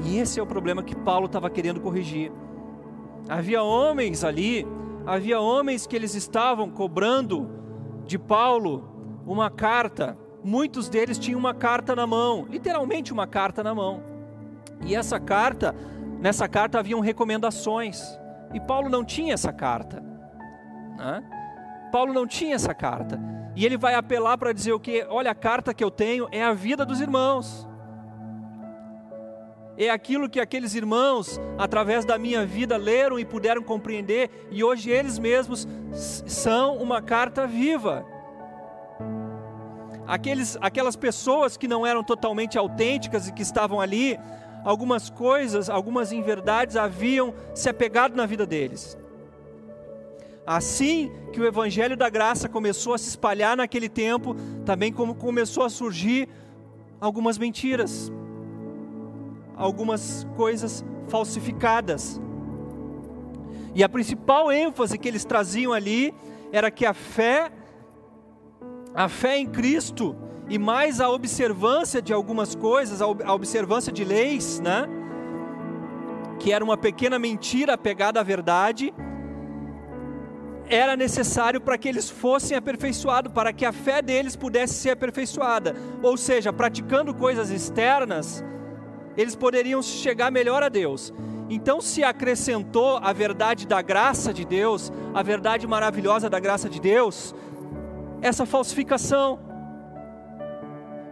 E 0.05 0.19
esse 0.19 0.39
é 0.39 0.43
o 0.43 0.47
problema 0.47 0.83
que 0.83 0.95
Paulo 0.95 1.27
estava 1.27 1.51
querendo 1.51 1.81
corrigir. 1.81 2.33
Havia 3.29 3.63
homens 3.63 4.25
ali, 4.25 4.67
havia 5.07 5.41
homens 5.41 5.87
que 5.87 5.95
eles 5.95 6.15
estavam 6.15 6.71
cobrando 6.71 7.49
de 8.05 8.19
Paulo 8.19 8.89
uma 9.27 9.51
carta. 9.51 10.17
Muitos 10.43 10.89
deles 10.89 11.19
tinham 11.19 11.39
uma 11.39 11.55
carta 11.55 11.95
na 11.95 12.07
mão, 12.07 12.47
literalmente 12.51 13.13
uma 13.13 13.27
carta 13.27 13.63
na 13.63 13.75
mão. 13.75 14.03
E 14.85 14.95
essa 14.95 15.21
carta 15.21 15.75
Nessa 16.23 16.49
carta 16.49 16.79
haviam 16.79 17.01
recomendações. 17.01 18.01
E 18.55 18.61
Paulo 18.61 18.89
não 18.89 19.05
tinha 19.05 19.35
essa 19.35 19.53
carta. 19.53 20.01
Né? 20.97 21.21
Paulo 21.91 22.13
não 22.13 22.29
tinha 22.29 22.55
essa 22.55 22.73
carta. 22.73 23.21
E 23.57 23.67
ele 23.67 23.77
vai 23.77 23.97
apelar 23.97 24.39
para 24.39 24.53
dizer 24.53 24.73
o 24.73 24.79
que? 24.79 25.05
Olha, 25.11 25.33
a 25.33 25.35
carta 25.35 25.75
que 25.75 25.83
eu 25.83 25.91
tenho 25.91 26.29
é 26.31 26.41
a 26.41 26.53
vida 26.53 26.87
dos 26.87 27.01
irmãos. 27.01 27.69
É 29.77 29.91
aquilo 29.91 30.31
que 30.31 30.39
aqueles 30.39 30.77
irmãos, 30.77 31.41
através 31.59 32.05
da 32.05 32.17
minha 32.17 32.47
vida, 32.47 32.77
leram 32.77 33.19
e 33.19 33.25
puderam 33.25 33.63
compreender, 33.63 34.31
e 34.51 34.63
hoje 34.63 34.91
eles 34.91 35.19
mesmos 35.19 35.67
são 35.93 36.77
uma 36.77 37.03
carta 37.03 37.49
viva. 37.49 38.07
Aqueles, 40.07 40.57
aquelas 40.61 40.95
pessoas 40.95 41.57
que 41.57 41.67
não 41.67 41.85
eram 41.85 42.05
totalmente 42.05 42.57
autênticas 42.57 43.27
e 43.27 43.33
que 43.33 43.43
estavam 43.43 43.81
ali, 43.81 44.19
algumas 44.65 45.11
coisas, 45.11 45.69
algumas 45.69 46.13
inverdades 46.13 46.77
haviam 46.77 47.35
se 47.55 47.69
apegado 47.69 48.15
na 48.15 48.27
vida 48.27 48.47
deles. 48.47 48.97
Assim 50.47 51.13
que 51.33 51.41
o 51.41 51.47
evangelho 51.47 51.97
da 51.97 52.11
graça 52.11 52.49
começou 52.49 52.95
a 52.95 52.99
se 52.99 53.09
espalhar 53.09 53.57
naquele 53.57 53.89
tempo, 53.89 54.35
também 54.65 54.93
como 54.93 55.15
começou 55.15 55.65
a 55.65 55.71
surgir 55.71 56.29
algumas 57.01 57.39
mentiras, 57.39 58.13
algumas 59.57 60.27
coisas 60.37 60.85
falsificadas. 61.09 62.21
E 63.75 63.83
a 63.83 63.89
principal 63.89 64.51
ênfase 64.53 64.99
que 64.99 65.09
eles 65.09 65.25
traziam 65.25 65.73
ali 65.73 66.15
era 66.51 66.71
que 66.71 66.85
a 66.85 66.93
fé, 66.93 67.51
a 68.95 69.09
fé 69.09 69.39
em 69.39 69.47
Cristo 69.47 70.15
e 70.49 70.59
mais 70.59 71.01
a 71.01 71.09
observância 71.09 72.03
de 72.03 72.13
algumas 72.13 72.55
coisas, 72.55 73.01
a 73.01 73.35
observância 73.35 73.93
de 73.93 74.05
leis, 74.05 74.61
né? 74.61 74.89
Que 76.39 76.53
era 76.53 76.65
uma 76.65 76.77
pequena 76.77 77.19
mentira 77.19 77.75
apegada 77.75 78.21
à 78.21 78.23
verdade, 78.23 78.93
era 80.69 80.97
necessário 80.97 81.61
para 81.61 81.77
que 81.77 81.89
eles 81.89 82.09
fossem 82.09 82.57
aperfeiçoados, 82.57 83.33
para 83.33 83.53
que 83.53 83.65
a 83.65 83.73
fé 83.73 84.01
deles 84.01 84.37
pudesse 84.37 84.75
ser 84.75 84.91
aperfeiçoada. 84.91 85.77
Ou 86.03 86.17
seja, 86.17 86.53
praticando 86.53 87.15
coisas 87.15 87.51
externas, 87.51 88.43
eles 89.17 89.37
poderiam 89.37 89.83
chegar 89.83 90.31
melhor 90.31 90.63
a 90.63 90.69
Deus. 90.69 91.13
Então 91.51 91.81
se 91.81 92.03
acrescentou 92.03 92.97
a 92.97 93.13
verdade 93.13 93.67
da 93.67 93.83
graça 93.83 94.33
de 94.33 94.45
Deus, 94.45 94.91
a 95.13 95.23
verdade 95.23 95.67
maravilhosa 95.67 96.31
da 96.31 96.41
graça 96.41 96.69
de 96.69 96.81
Deus, 96.81 97.35
essa 98.23 98.47
falsificação. 98.47 99.52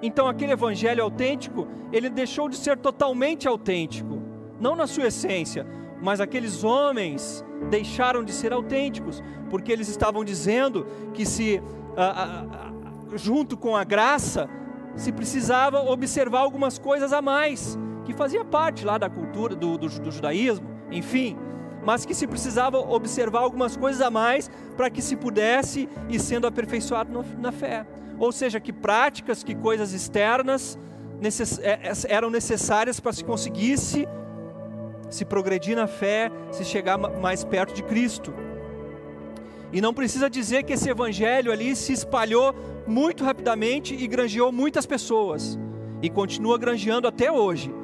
Então 0.02 0.28
aquele 0.28 0.52
evangelho 0.52 1.02
autêntico, 1.02 1.66
ele 1.92 2.08
deixou 2.08 2.48
de 2.48 2.56
ser 2.56 2.78
totalmente 2.78 3.46
autêntico, 3.46 4.22
não 4.58 4.74
na 4.74 4.86
sua 4.86 5.08
essência, 5.08 5.66
mas 6.00 6.20
aqueles 6.20 6.64
homens 6.64 7.44
deixaram 7.68 8.24
de 8.24 8.32
ser 8.32 8.52
autênticos, 8.52 9.22
porque 9.50 9.70
eles 9.70 9.88
estavam 9.88 10.24
dizendo 10.24 10.86
que 11.12 11.26
se 11.26 11.62
junto 13.14 13.56
com 13.56 13.76
a 13.76 13.84
graça 13.84 14.48
se 14.94 15.12
precisava 15.12 15.80
observar 15.80 16.40
algumas 16.40 16.78
coisas 16.78 17.12
a 17.12 17.20
mais 17.20 17.78
que 18.04 18.14
fazia 18.14 18.44
parte 18.44 18.84
lá 18.84 18.98
da 18.98 19.10
cultura 19.10 19.54
do, 19.54 19.76
do, 19.76 19.88
do 19.88 20.10
judaísmo, 20.10 20.68
enfim, 20.90 21.36
mas 21.84 22.04
que 22.04 22.14
se 22.14 22.26
precisava 22.26 22.78
observar 22.78 23.40
algumas 23.40 23.76
coisas 23.76 24.00
a 24.00 24.10
mais 24.10 24.50
para 24.76 24.90
que 24.90 25.00
se 25.00 25.16
pudesse 25.16 25.88
ir 26.08 26.18
sendo 26.18 26.46
aperfeiçoado 26.46 27.12
no, 27.12 27.24
na 27.38 27.52
fé. 27.52 27.86
Ou 28.20 28.30
seja, 28.30 28.60
que 28.60 28.72
práticas, 28.72 29.42
que 29.42 29.56
coisas 29.56 29.92
externas 29.92 30.78
necess, 31.20 31.58
é, 31.58 31.80
é, 31.82 31.92
eram 32.08 32.30
necessárias 32.30 33.00
para 33.00 33.12
se 33.12 33.24
conseguisse 33.24 34.06
se 35.10 35.24
progredir 35.24 35.74
na 35.74 35.88
fé, 35.88 36.30
se 36.52 36.64
chegar 36.64 36.96
mais 36.96 37.42
perto 37.42 37.74
de 37.74 37.82
Cristo. 37.82 38.32
E 39.72 39.80
não 39.80 39.92
precisa 39.92 40.30
dizer 40.30 40.62
que 40.62 40.74
esse 40.74 40.88
evangelho 40.88 41.50
ali 41.50 41.74
se 41.74 41.92
espalhou 41.92 42.54
muito 42.86 43.24
rapidamente 43.24 43.92
e 43.92 44.06
granjeou 44.06 44.52
muitas 44.52 44.86
pessoas, 44.86 45.58
e 46.00 46.08
continua 46.08 46.56
granjeando 46.56 47.08
até 47.08 47.32
hoje 47.32 47.74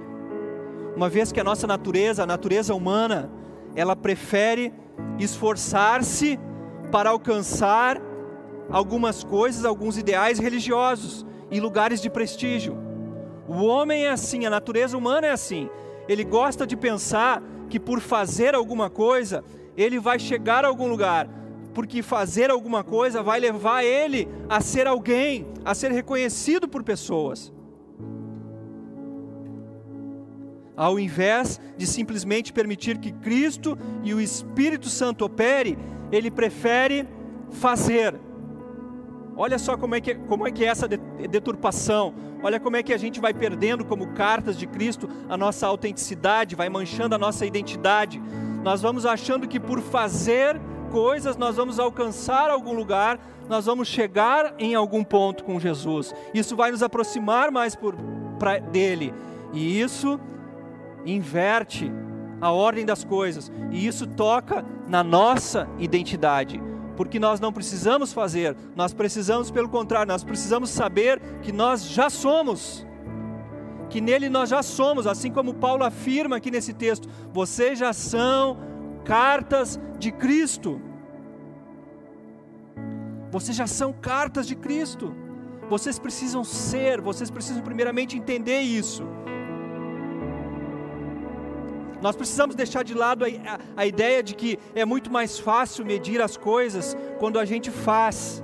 uma 0.96 1.10
vez 1.10 1.30
que 1.30 1.38
a 1.38 1.44
nossa 1.44 1.66
natureza, 1.66 2.22
a 2.22 2.26
natureza 2.26 2.74
humana, 2.74 3.30
ela 3.74 3.94
prefere 3.94 4.72
esforçar-se 5.18 6.40
para 6.90 7.10
alcançar 7.10 8.00
algumas 8.70 9.22
coisas, 9.24 9.64
alguns 9.64 9.96
ideais 9.96 10.38
religiosos 10.38 11.24
e 11.50 11.60
lugares 11.60 12.00
de 12.00 12.10
prestígio. 12.10 12.76
O 13.48 13.64
homem 13.64 14.06
é 14.06 14.10
assim, 14.10 14.44
a 14.44 14.50
natureza 14.50 14.96
humana 14.96 15.28
é 15.28 15.30
assim. 15.30 15.68
Ele 16.08 16.24
gosta 16.24 16.66
de 16.66 16.76
pensar 16.76 17.42
que 17.68 17.78
por 17.78 18.00
fazer 18.00 18.54
alguma 18.54 18.90
coisa, 18.90 19.44
ele 19.76 19.98
vai 19.98 20.18
chegar 20.18 20.64
a 20.64 20.68
algum 20.68 20.88
lugar, 20.88 21.28
porque 21.74 22.02
fazer 22.02 22.50
alguma 22.50 22.82
coisa 22.82 23.22
vai 23.22 23.38
levar 23.38 23.84
ele 23.84 24.28
a 24.48 24.60
ser 24.60 24.86
alguém, 24.86 25.46
a 25.64 25.74
ser 25.74 25.92
reconhecido 25.92 26.68
por 26.68 26.82
pessoas. 26.82 27.52
ao 30.76 31.00
invés 31.00 31.58
de 31.76 31.86
simplesmente 31.86 32.52
permitir 32.52 32.98
que 32.98 33.10
Cristo 33.10 33.78
e 34.04 34.12
o 34.12 34.20
Espírito 34.20 34.88
Santo 34.88 35.24
opere, 35.24 35.78
ele 36.12 36.30
prefere 36.30 37.08
fazer. 37.50 38.14
Olha 39.36 39.58
só 39.58 39.76
como 39.76 39.94
é 39.94 40.00
que, 40.00 40.14
como 40.14 40.46
é, 40.46 40.50
que 40.50 40.64
é 40.64 40.68
essa 40.68 40.88
deturpação. 40.88 42.14
Olha 42.42 42.58
como 42.58 42.76
é 42.76 42.82
que 42.82 42.92
a 42.92 42.96
gente 42.96 43.20
vai 43.20 43.34
perdendo, 43.34 43.84
como 43.84 44.08
cartas 44.08 44.56
de 44.56 44.66
Cristo, 44.66 45.08
a 45.28 45.36
nossa 45.36 45.66
autenticidade, 45.66 46.54
vai 46.54 46.68
manchando 46.68 47.14
a 47.14 47.18
nossa 47.18 47.44
identidade. 47.44 48.22
Nós 48.62 48.80
vamos 48.80 49.04
achando 49.04 49.46
que 49.46 49.60
por 49.60 49.80
fazer 49.80 50.60
coisas 50.90 51.36
nós 51.36 51.56
vamos 51.56 51.78
alcançar 51.78 52.50
algum 52.50 52.72
lugar, 52.72 53.18
nós 53.48 53.66
vamos 53.66 53.88
chegar 53.88 54.54
em 54.58 54.74
algum 54.74 55.04
ponto 55.04 55.44
com 55.44 55.60
Jesus. 55.60 56.14
Isso 56.32 56.56
vai 56.56 56.70
nos 56.70 56.82
aproximar 56.82 57.50
mais 57.50 57.74
por, 57.76 57.94
pra, 58.38 58.58
dele. 58.58 59.12
E 59.52 59.80
isso 59.80 60.18
inverte 61.04 61.92
a 62.40 62.50
ordem 62.50 62.84
das 62.84 63.04
coisas, 63.04 63.50
e 63.70 63.86
isso 63.86 64.06
toca 64.06 64.64
na 64.86 65.02
nossa 65.02 65.68
identidade, 65.78 66.60
porque 66.96 67.18
nós 67.18 67.38
não 67.38 67.52
precisamos 67.52 68.12
fazer, 68.12 68.56
nós 68.74 68.92
precisamos, 68.92 69.50
pelo 69.50 69.68
contrário, 69.68 70.10
nós 70.10 70.24
precisamos 70.24 70.70
saber 70.70 71.20
que 71.42 71.52
nós 71.52 71.84
já 71.84 72.08
somos, 72.08 72.86
que 73.90 74.00
nele 74.00 74.28
nós 74.28 74.48
já 74.48 74.62
somos, 74.62 75.06
assim 75.06 75.30
como 75.30 75.54
Paulo 75.54 75.84
afirma 75.84 76.36
aqui 76.36 76.50
nesse 76.50 76.72
texto: 76.72 77.08
vocês 77.32 77.78
já 77.78 77.92
são 77.92 78.58
cartas 79.04 79.78
de 79.98 80.10
Cristo. 80.10 80.80
Vocês 83.30 83.56
já 83.56 83.66
são 83.66 83.92
cartas 83.92 84.46
de 84.46 84.54
Cristo. 84.54 85.14
Vocês 85.68 85.98
precisam 85.98 86.44
ser, 86.44 87.00
vocês 87.00 87.30
precisam 87.30 87.62
primeiramente 87.62 88.16
entender 88.16 88.60
isso. 88.60 89.04
Nós 92.02 92.14
precisamos 92.14 92.54
deixar 92.54 92.84
de 92.84 92.94
lado 92.94 93.24
a, 93.24 93.28
a, 93.28 93.58
a, 93.76 93.86
ideia 93.86 94.22
de 94.22 94.34
que 94.34 94.58
é 94.74 94.84
muito 94.84 95.10
mais 95.10 95.38
fácil 95.38 95.84
medir 95.84 96.20
as 96.20 96.36
coisas 96.36 96.96
quando 97.18 97.38
a 97.38 97.44
gente 97.44 97.70
faz. 97.70 98.42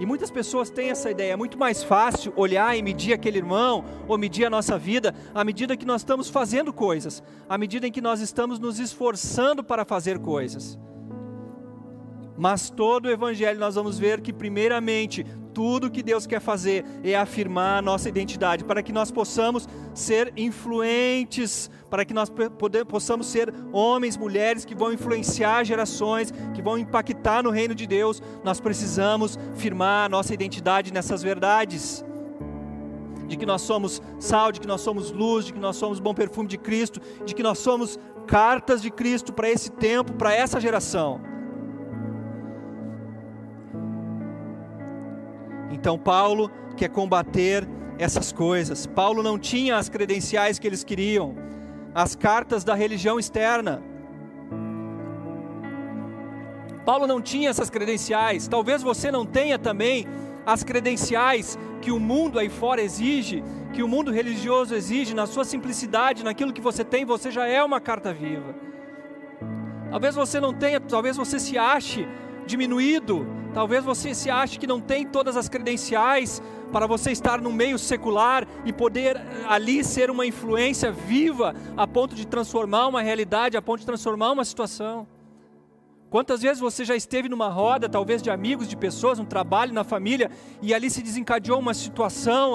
E 0.00 0.06
muitas 0.06 0.30
pessoas 0.30 0.70
têm 0.70 0.90
essa 0.90 1.10
ideia, 1.10 1.32
é 1.32 1.36
muito 1.36 1.58
mais 1.58 1.82
fácil 1.82 2.32
olhar 2.36 2.76
e 2.76 2.82
medir 2.82 3.12
aquele 3.12 3.38
irmão, 3.38 3.84
ou 4.06 4.16
medir 4.16 4.44
a 4.44 4.50
nossa 4.50 4.78
vida, 4.78 5.12
à 5.34 5.42
medida 5.42 5.76
que 5.76 5.84
nós 5.84 6.02
estamos 6.02 6.28
fazendo 6.28 6.72
coisas, 6.72 7.22
à 7.48 7.58
medida 7.58 7.86
em 7.86 7.90
que 7.90 8.00
nós 8.00 8.20
estamos 8.20 8.60
nos 8.60 8.78
esforçando 8.78 9.64
para 9.64 9.84
fazer 9.84 10.20
coisas. 10.20 10.78
Mas 12.36 12.70
todo 12.70 13.06
o 13.06 13.10
Evangelho 13.10 13.58
nós 13.58 13.74
vamos 13.74 13.98
ver 13.98 14.20
que, 14.20 14.32
primeiramente, 14.32 15.26
tudo 15.58 15.90
que 15.90 16.04
Deus 16.04 16.24
quer 16.24 16.38
fazer 16.38 16.84
é 17.02 17.16
afirmar 17.16 17.78
a 17.80 17.82
nossa 17.82 18.08
identidade, 18.08 18.62
para 18.62 18.80
que 18.80 18.92
nós 18.92 19.10
possamos 19.10 19.68
ser 19.92 20.32
influentes, 20.36 21.68
para 21.90 22.04
que 22.04 22.14
nós 22.14 22.30
possamos 22.86 23.26
ser 23.26 23.52
homens, 23.72 24.16
mulheres 24.16 24.64
que 24.64 24.72
vão 24.72 24.92
influenciar 24.92 25.64
gerações, 25.64 26.32
que 26.54 26.62
vão 26.62 26.78
impactar 26.78 27.42
no 27.42 27.50
reino 27.50 27.74
de 27.74 27.88
Deus. 27.88 28.22
Nós 28.44 28.60
precisamos 28.60 29.36
firmar 29.56 30.06
a 30.06 30.08
nossa 30.08 30.32
identidade 30.32 30.92
nessas 30.92 31.24
verdades. 31.24 32.04
De 33.26 33.36
que 33.36 33.44
nós 33.44 33.62
somos 33.62 34.00
sal, 34.20 34.52
de 34.52 34.60
que 34.60 34.66
nós 34.68 34.80
somos 34.80 35.10
luz, 35.10 35.46
de 35.46 35.52
que 35.52 35.58
nós 35.58 35.74
somos 35.74 35.98
bom 35.98 36.14
perfume 36.14 36.46
de 36.46 36.56
Cristo, 36.56 37.00
de 37.26 37.34
que 37.34 37.42
nós 37.42 37.58
somos 37.58 37.98
cartas 38.28 38.80
de 38.80 38.92
Cristo 38.92 39.32
para 39.32 39.50
esse 39.50 39.72
tempo, 39.72 40.12
para 40.12 40.32
essa 40.32 40.60
geração. 40.60 41.20
Então 45.80 45.96
Paulo 45.96 46.50
quer 46.76 46.88
combater 46.88 47.66
essas 47.98 48.32
coisas. 48.32 48.86
Paulo 48.86 49.22
não 49.22 49.38
tinha 49.38 49.76
as 49.76 49.88
credenciais 49.88 50.58
que 50.58 50.66
eles 50.66 50.82
queriam, 50.82 51.36
as 51.94 52.16
cartas 52.16 52.64
da 52.64 52.74
religião 52.74 53.18
externa. 53.18 53.82
Paulo 56.84 57.06
não 57.06 57.20
tinha 57.20 57.50
essas 57.50 57.70
credenciais. 57.70 58.48
Talvez 58.48 58.82
você 58.82 59.12
não 59.12 59.24
tenha 59.24 59.58
também 59.58 60.06
as 60.44 60.64
credenciais 60.64 61.58
que 61.80 61.92
o 61.92 62.00
mundo 62.00 62.38
aí 62.38 62.48
fora 62.48 62.80
exige, 62.80 63.44
que 63.72 63.82
o 63.82 63.88
mundo 63.88 64.10
religioso 64.10 64.74
exige, 64.74 65.14
na 65.14 65.26
sua 65.26 65.44
simplicidade, 65.44 66.24
naquilo 66.24 66.52
que 66.52 66.60
você 66.60 66.82
tem, 66.82 67.04
você 67.04 67.30
já 67.30 67.46
é 67.46 67.62
uma 67.62 67.80
carta 67.80 68.12
viva. 68.12 68.54
Talvez 69.90 70.14
você 70.14 70.40
não 70.40 70.52
tenha, 70.52 70.80
talvez 70.80 71.16
você 71.16 71.38
se 71.38 71.56
ache 71.56 72.08
diminuído. 72.48 73.26
Talvez 73.54 73.84
você 73.84 74.14
se 74.14 74.28
ache 74.28 74.58
que 74.58 74.66
não 74.66 74.80
tem 74.80 75.06
todas 75.06 75.36
as 75.36 75.48
credenciais 75.48 76.42
para 76.72 76.86
você 76.86 77.12
estar 77.12 77.40
no 77.40 77.52
meio 77.52 77.78
secular 77.78 78.46
e 78.64 78.72
poder 78.72 79.16
eh, 79.16 79.44
ali 79.48 79.84
ser 79.84 80.10
uma 80.10 80.26
influência 80.26 80.90
viva 80.90 81.54
a 81.76 81.86
ponto 81.86 82.14
de 82.14 82.26
transformar 82.26 82.88
uma 82.88 83.00
realidade, 83.00 83.56
a 83.56 83.62
ponto 83.62 83.80
de 83.80 83.86
transformar 83.86 84.32
uma 84.32 84.44
situação. 84.44 85.06
Quantas 86.10 86.40
vezes 86.40 86.58
você 86.58 86.84
já 86.84 86.96
esteve 86.96 87.28
numa 87.28 87.48
roda, 87.48 87.86
talvez 87.86 88.22
de 88.22 88.30
amigos, 88.30 88.66
de 88.66 88.76
pessoas, 88.76 89.18
no 89.18 89.26
trabalho, 89.26 89.74
na 89.74 89.84
família, 89.84 90.30
e 90.62 90.72
ali 90.72 90.88
se 90.90 91.02
desencadeou 91.02 91.58
uma 91.58 91.74
situação 91.74 92.54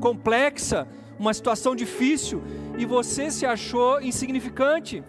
complexa, 0.00 0.86
uma 1.18 1.34
situação 1.34 1.74
difícil, 1.74 2.40
e 2.78 2.86
você 2.86 3.28
se 3.30 3.44
achou 3.44 4.00
insignificante. 4.00 5.02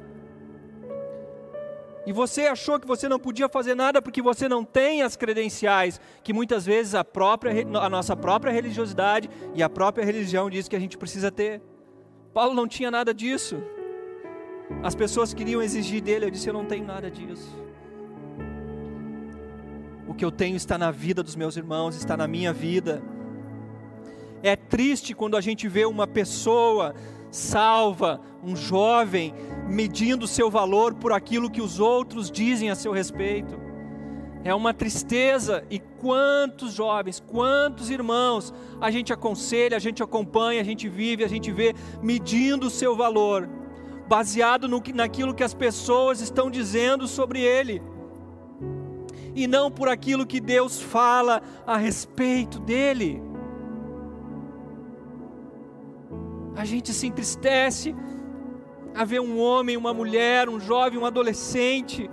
E 2.06 2.12
você 2.12 2.48
achou 2.48 2.80
que 2.80 2.88
você 2.88 3.08
não 3.08 3.18
podia 3.18 3.48
fazer 3.48 3.76
nada 3.76 4.02
porque 4.02 4.22
você 4.22 4.50
não 4.50 4.64
tem 4.64 5.02
as 5.02 5.16
credenciais, 5.16 6.02
que 6.22 6.34
muitas 6.34 6.66
vezes 6.66 6.96
a, 6.96 7.04
própria, 7.04 7.54
a 7.80 7.90
nossa 7.90 8.16
própria 8.16 8.52
religiosidade 8.52 9.30
e 9.56 9.64
a 9.64 9.70
própria 9.70 10.04
religião 10.04 10.50
diz 10.50 10.68
que 10.68 10.76
a 10.76 10.80
gente 10.80 10.98
precisa 10.98 11.32
ter. 11.32 11.62
Paulo 12.34 12.54
não 12.54 12.68
tinha 12.68 12.92
nada 12.92 13.14
disso. 13.14 13.64
As 14.82 14.96
pessoas 14.96 15.34
queriam 15.34 15.62
exigir 15.62 16.02
dele, 16.02 16.26
eu 16.26 16.32
disse: 16.32 16.50
Eu 16.50 16.54
não 16.54 16.66
tenho 16.66 16.86
nada 16.86 17.10
disso. 17.10 17.50
O 20.08 20.14
que 20.14 20.26
eu 20.26 20.32
tenho 20.32 20.58
está 20.58 20.78
na 20.78 20.92
vida 20.92 21.24
dos 21.24 21.36
meus 21.36 21.56
irmãos, 21.56 21.96
está 21.96 22.18
na 22.18 22.28
minha 22.28 22.52
vida. 22.52 23.02
É 24.42 24.56
triste 24.56 25.14
quando 25.14 25.38
a 25.38 25.42
gente 25.42 25.70
vê 25.70 25.86
uma 25.86 26.06
pessoa 26.06 26.94
salva, 27.32 28.20
um 28.44 28.56
jovem, 28.56 29.34
medindo 29.68 30.28
seu 30.28 30.50
valor 30.50 30.94
por 30.94 31.14
aquilo 31.14 31.50
que 31.50 31.62
os 31.62 31.80
outros 31.80 32.30
dizem 32.30 32.70
a 32.70 32.76
seu 32.76 32.92
respeito. 32.92 33.58
É 34.44 34.54
uma 34.54 34.74
tristeza, 34.74 35.64
e 35.70 35.80
quantos 35.80 36.74
jovens, 36.74 37.24
quantos 37.26 37.90
irmãos 37.90 38.54
a 38.82 38.92
gente 38.92 39.14
aconselha, 39.14 39.78
a 39.78 39.80
gente 39.80 40.04
acompanha, 40.04 40.60
a 40.60 40.66
gente 40.66 40.90
vive, 40.90 41.24
a 41.24 41.30
gente 41.30 41.50
vê 41.50 41.74
medindo 42.02 42.68
o 42.68 42.70
seu 42.70 42.94
valor, 42.94 43.48
baseado 44.06 44.68
no, 44.68 44.84
naquilo 44.94 45.34
que 45.34 45.44
as 45.44 45.54
pessoas 45.54 46.20
estão 46.20 46.52
dizendo 46.52 47.08
sobre 47.08 47.40
ele, 47.40 47.82
e 49.34 49.48
não 49.48 49.72
por 49.72 49.88
aquilo 49.88 50.26
que 50.26 50.42
Deus 50.42 50.82
fala 50.82 51.42
a 51.66 51.78
respeito 51.78 52.60
dele. 52.60 53.24
A 56.56 56.66
gente 56.66 56.94
se 56.94 57.08
entristece 57.08 57.96
a 58.96 59.04
ver 59.04 59.20
um 59.20 59.40
homem, 59.40 59.76
uma 59.76 59.94
mulher, 59.94 60.50
um 60.50 60.60
jovem, 60.60 61.00
um 61.00 61.06
adolescente, 61.06 62.10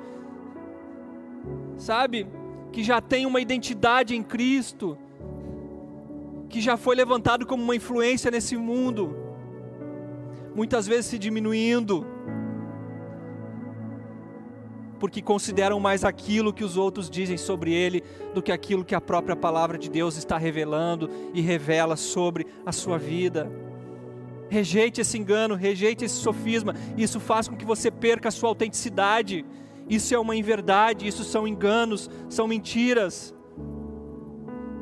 sabe, 1.77 2.27
que 2.73 2.83
já 2.83 3.01
tem 3.01 3.27
uma 3.27 3.41
identidade 3.41 4.15
em 4.15 4.23
Cristo, 4.23 4.97
que 6.49 6.61
já 6.61 6.77
foi 6.77 6.97
levantado 6.97 7.47
como 7.47 7.63
uma 7.63 7.77
influência 7.77 8.31
nesse 8.31 8.57
mundo, 8.57 9.17
muitas 10.55 10.87
vezes 10.87 11.07
se 11.07 11.19
diminuindo, 11.19 12.07
porque 14.99 15.23
consideram 15.23 15.81
mais 15.81 16.05
aquilo 16.05 16.53
que 16.53 16.63
os 16.63 16.77
outros 16.77 17.09
dizem 17.09 17.39
sobre 17.39 17.73
ele 17.73 18.03
do 18.35 18.43
que 18.43 18.53
aquilo 18.53 18.85
que 18.85 18.95
a 18.95 19.01
própria 19.01 19.35
palavra 19.35 19.79
de 19.79 19.89
Deus 19.89 20.17
está 20.17 20.37
revelando 20.37 21.09
e 21.33 21.41
revela 21.41 21.97
sobre 21.97 22.47
a 22.67 22.73
sua 22.73 22.99
vida. 22.99 23.51
Rejeite 24.51 25.01
esse 25.01 25.17
engano, 25.17 25.55
rejeite 25.55 26.05
esse 26.05 26.17
sofisma. 26.17 26.75
Isso 26.97 27.21
faz 27.21 27.47
com 27.47 27.57
que 27.57 27.65
você 27.65 27.89
perca 27.89 28.29
a 28.29 28.33
sua 28.33 28.49
autenticidade. 28.49 29.47
Isso 29.89 30.13
é 30.13 30.19
uma 30.19 30.35
inverdade, 30.35 31.07
isso 31.07 31.23
são 31.23 31.47
enganos, 31.47 32.11
são 32.29 32.49
mentiras. 32.49 33.33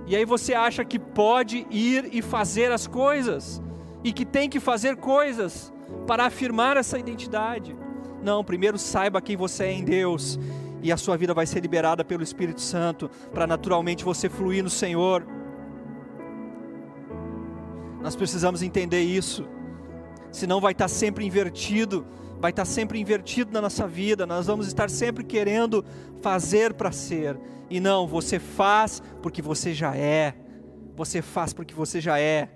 E 0.07 0.17
aí 0.17 0.25
você 0.25 0.55
acha 0.55 0.87
que 0.87 0.99
pode 0.99 1.67
ir 1.71 2.09
e 2.13 2.23
fazer 2.23 2.73
as 2.73 2.87
coisas, 2.87 3.63
e 4.03 4.11
que 4.11 4.25
tem 4.25 4.49
que 4.49 4.59
fazer 4.59 4.97
coisas 4.97 5.71
para 6.07 6.25
afirmar 6.25 6.79
essa 6.79 6.99
identidade. 6.99 7.77
Não, 8.23 8.43
primeiro 8.43 8.79
saiba 8.79 9.21
quem 9.21 9.37
você 9.37 9.65
é 9.65 9.73
em 9.73 9.85
Deus, 9.85 10.41
e 10.83 10.91
a 10.91 10.97
sua 10.97 11.15
vida 11.19 11.35
vai 11.35 11.45
ser 11.45 11.61
liberada 11.61 12.03
pelo 12.03 12.23
Espírito 12.23 12.63
Santo, 12.63 13.11
para 13.35 13.47
naturalmente 13.47 14.03
você 14.03 14.31
fluir 14.31 14.65
no 14.65 14.71
Senhor. 14.71 15.27
Nós 18.01 18.17
precisamos 18.17 18.63
entender 18.63 19.03
isso 19.03 19.45
senão 20.31 20.61
vai 20.61 20.73
estar 20.73 20.89
sempre 20.89 21.25
invertido, 21.25 22.07
vai 22.41 22.51
estar 22.51 22.65
sempre 22.65 23.01
invertido 23.01 23.53
na 23.53 23.61
nossa 23.61 23.87
vida, 23.87 24.27
nós 24.27 24.47
vamos 24.47 24.67
estar 24.67 24.89
sempre 24.89 25.25
querendo 25.25 25.85
fazer 26.21 26.75
para 26.75 26.93
ser, 26.93 27.39
e 27.71 27.81
não, 27.81 28.07
você 28.07 28.39
faz 28.39 29.03
porque 29.23 29.43
você 29.43 29.75
já 29.75 29.95
é, 29.97 30.35
você 30.97 31.21
faz 31.21 31.53
porque 31.53 31.75
você 31.75 32.01
já 32.01 32.19
é. 32.19 32.49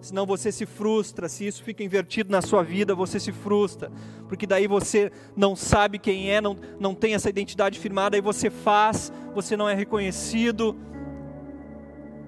Senão 0.00 0.26
você 0.26 0.52
se 0.52 0.66
frustra, 0.66 1.30
se 1.30 1.46
isso 1.46 1.64
fica 1.64 1.82
invertido 1.82 2.30
na 2.30 2.42
sua 2.42 2.62
vida, 2.62 2.94
você 2.94 3.18
se 3.18 3.32
frustra, 3.32 3.90
porque 4.28 4.46
daí 4.46 4.66
você 4.66 5.10
não 5.34 5.56
sabe 5.56 5.98
quem 5.98 6.30
é, 6.30 6.42
não, 6.42 6.54
não 6.78 6.94
tem 6.94 7.14
essa 7.14 7.30
identidade 7.30 7.78
firmada, 7.78 8.14
aí 8.14 8.20
você 8.20 8.50
faz, 8.50 9.10
você 9.34 9.56
não 9.56 9.66
é 9.66 9.74
reconhecido, 9.74 10.76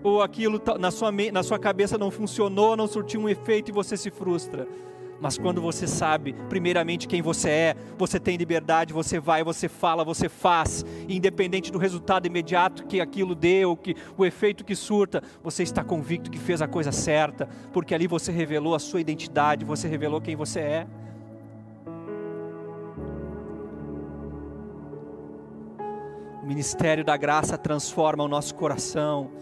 ou 0.07 0.23
aquilo 0.23 0.63
na 0.79 0.93
sua, 0.93 1.11
na 1.11 1.43
sua 1.43 1.59
cabeça 1.59 1.99
não 1.99 2.13
funcionou, 2.13 2.77
não 2.77 2.87
surtiu 2.87 3.21
um 3.21 3.29
efeito 3.29 3.71
e 3.71 3.73
você 3.73 3.97
se 3.97 4.09
frustra. 4.09 4.69
Mas 5.21 5.37
quando 5.37 5.61
você 5.61 5.85
sabe, 5.85 6.33
primeiramente, 6.49 7.09
quem 7.09 7.21
você 7.21 7.49
é, 7.49 7.77
você 7.99 8.21
tem 8.21 8.37
liberdade, 8.37 8.93
você 8.93 9.19
vai, 9.19 9.43
você 9.43 9.69
fala, 9.69 10.05
você 10.05 10.29
faz, 10.29 10.85
independente 11.09 11.73
do 11.73 11.79
resultado 11.79 12.25
imediato 12.25 12.87
que 12.87 13.01
aquilo 13.01 13.35
deu, 13.35 13.77
que 13.77 13.97
o 14.17 14.25
efeito 14.25 14.65
que 14.65 14.77
surta, 14.77 15.21
você 15.43 15.65
está 15.65 15.83
convicto 15.83 16.31
que 16.31 16.39
fez 16.39 16.63
a 16.63 16.69
coisa 16.69 16.93
certa, 16.93 17.49
porque 17.73 17.93
ali 17.93 18.07
você 18.07 18.31
revelou 18.31 18.77
a 18.77 18.79
sua 18.79 19.01
identidade, 19.01 19.65
você 19.65 19.89
revelou 19.89 20.21
quem 20.21 20.37
você 20.37 20.61
é. 20.61 20.87
O 26.45 26.47
ministério 26.47 27.05
da 27.05 27.17
graça 27.17 27.59
transforma 27.59 28.23
o 28.23 28.29
nosso 28.29 28.55
coração 28.55 29.33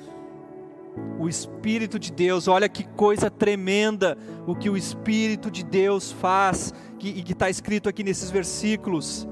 o 1.19 1.29
Espírito 1.29 1.99
de 1.99 2.13
Deus, 2.13 2.49
olha 2.49 2.69
que 2.69 2.85
coisa 2.85 3.31
tremenda 3.31 4.17
o 4.47 4.55
que 4.55 4.69
o 4.69 4.77
Espírito 4.77 5.51
de 5.51 5.65
Deus 5.65 6.13
faz, 6.13 6.73
que, 6.99 7.09
e 7.09 7.23
que 7.23 7.33
está 7.33 7.49
escrito 7.49 7.89
aqui 7.89 8.03
nesses 8.03 8.31
versículos. 8.31 9.27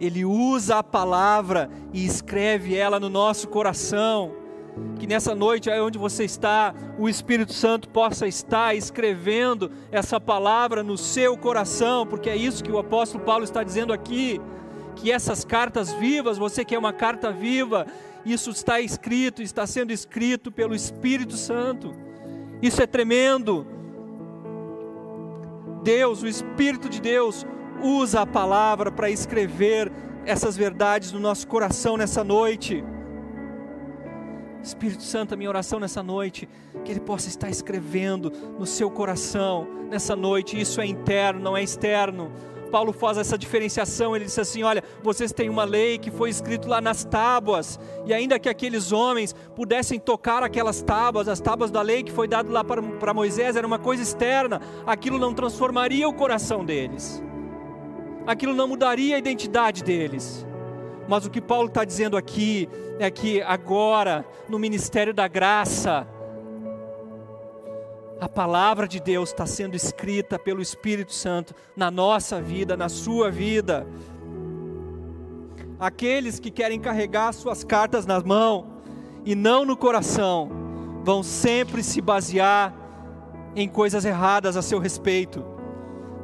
Ele 0.00 0.24
usa 0.24 0.78
a 0.78 0.82
palavra 0.82 1.70
e 1.92 2.04
escreve 2.04 2.76
ela 2.76 2.98
no 2.98 3.08
nosso 3.08 3.46
coração. 3.48 4.32
Que 4.98 5.06
nessa 5.06 5.34
noite, 5.34 5.70
aí 5.70 5.80
onde 5.80 5.98
você 5.98 6.24
está, 6.24 6.74
o 6.98 7.08
Espírito 7.08 7.52
Santo 7.52 7.88
possa 7.88 8.26
estar 8.26 8.74
escrevendo 8.74 9.70
essa 9.92 10.18
palavra 10.20 10.82
no 10.82 10.96
seu 10.96 11.36
coração, 11.36 12.06
porque 12.06 12.30
é 12.30 12.36
isso 12.36 12.64
que 12.64 12.72
o 12.72 12.78
apóstolo 12.78 13.22
Paulo 13.22 13.44
está 13.44 13.62
dizendo 13.62 13.92
aqui. 13.92 14.40
Que 14.96 15.12
essas 15.12 15.44
cartas 15.44 15.92
vivas, 15.92 16.36
você 16.36 16.64
que 16.64 16.74
é 16.74 16.78
uma 16.78 16.92
carta 16.92 17.30
viva, 17.30 17.86
isso 18.24 18.50
está 18.50 18.80
escrito, 18.80 19.42
está 19.42 19.66
sendo 19.66 19.92
escrito 19.92 20.50
pelo 20.52 20.74
Espírito 20.74 21.36
Santo. 21.36 21.94
Isso 22.60 22.80
é 22.82 22.86
tremendo. 22.86 23.66
Deus, 25.82 26.22
o 26.22 26.28
Espírito 26.28 26.88
de 26.88 27.00
Deus, 27.00 27.44
usa 27.82 28.20
a 28.20 28.26
palavra 28.26 28.92
para 28.92 29.10
escrever 29.10 29.90
essas 30.24 30.56
verdades 30.56 31.10
no 31.10 31.18
nosso 31.18 31.46
coração 31.48 31.96
nessa 31.96 32.22
noite. 32.22 32.84
Espírito 34.62 35.02
Santo, 35.02 35.34
a 35.34 35.36
minha 35.36 35.50
oração 35.50 35.80
nessa 35.80 36.04
noite, 36.04 36.48
que 36.84 36.92
Ele 36.92 37.00
possa 37.00 37.28
estar 37.28 37.50
escrevendo 37.50 38.30
no 38.56 38.64
seu 38.64 38.88
coração 38.88 39.66
nessa 39.90 40.14
noite. 40.14 40.60
Isso 40.60 40.80
é 40.80 40.86
interno, 40.86 41.40
não 41.40 41.56
é 41.56 41.62
externo 41.64 42.30
Paulo 42.72 42.90
faz 42.90 43.18
essa 43.18 43.36
diferenciação, 43.36 44.16
ele 44.16 44.24
diz 44.24 44.38
assim: 44.38 44.62
olha, 44.62 44.82
vocês 45.02 45.30
têm 45.30 45.50
uma 45.50 45.62
lei 45.62 45.98
que 45.98 46.10
foi 46.10 46.30
escrito 46.30 46.66
lá 46.66 46.80
nas 46.80 47.04
tábuas, 47.04 47.78
e 48.06 48.14
ainda 48.14 48.38
que 48.38 48.48
aqueles 48.48 48.90
homens 48.90 49.34
pudessem 49.54 50.00
tocar 50.00 50.42
aquelas 50.42 50.80
tábuas, 50.80 51.28
as 51.28 51.38
tábuas 51.38 51.70
da 51.70 51.82
lei 51.82 52.02
que 52.02 52.10
foi 52.10 52.26
dado 52.26 52.50
lá 52.50 52.64
para, 52.64 52.82
para 52.82 53.12
Moisés, 53.12 53.56
era 53.56 53.66
uma 53.66 53.78
coisa 53.78 54.02
externa, 54.02 54.62
aquilo 54.86 55.18
não 55.18 55.34
transformaria 55.34 56.08
o 56.08 56.14
coração 56.14 56.64
deles, 56.64 57.22
aquilo 58.26 58.54
não 58.54 58.66
mudaria 58.66 59.16
a 59.16 59.18
identidade 59.18 59.84
deles. 59.84 60.46
Mas 61.06 61.26
o 61.26 61.30
que 61.30 61.40
Paulo 61.40 61.68
está 61.68 61.84
dizendo 61.84 62.16
aqui 62.16 62.68
é 62.98 63.10
que 63.10 63.42
agora, 63.42 64.24
no 64.48 64.58
ministério 64.58 65.12
da 65.12 65.28
graça, 65.28 66.06
a 68.22 68.28
palavra 68.28 68.86
de 68.86 69.00
Deus 69.00 69.30
está 69.30 69.44
sendo 69.44 69.74
escrita 69.74 70.38
pelo 70.38 70.62
Espírito 70.62 71.12
Santo 71.12 71.52
na 71.74 71.90
nossa 71.90 72.40
vida, 72.40 72.76
na 72.76 72.88
sua 72.88 73.32
vida. 73.32 73.84
Aqueles 75.76 76.38
que 76.38 76.48
querem 76.48 76.78
carregar 76.78 77.32
suas 77.32 77.64
cartas 77.64 78.06
nas 78.06 78.22
mãos 78.22 78.64
e 79.24 79.34
não 79.34 79.64
no 79.64 79.76
coração, 79.76 80.48
vão 81.02 81.24
sempre 81.24 81.82
se 81.82 82.00
basear 82.00 82.72
em 83.56 83.68
coisas 83.68 84.04
erradas 84.04 84.56
a 84.56 84.62
seu 84.62 84.78
respeito, 84.78 85.44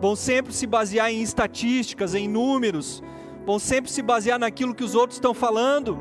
vão 0.00 0.14
sempre 0.14 0.52
se 0.52 0.68
basear 0.68 1.10
em 1.10 1.20
estatísticas, 1.20 2.14
em 2.14 2.28
números, 2.28 3.02
vão 3.44 3.58
sempre 3.58 3.90
se 3.90 4.02
basear 4.02 4.38
naquilo 4.38 4.72
que 4.72 4.84
os 4.84 4.94
outros 4.94 5.16
estão 5.16 5.34
falando 5.34 5.98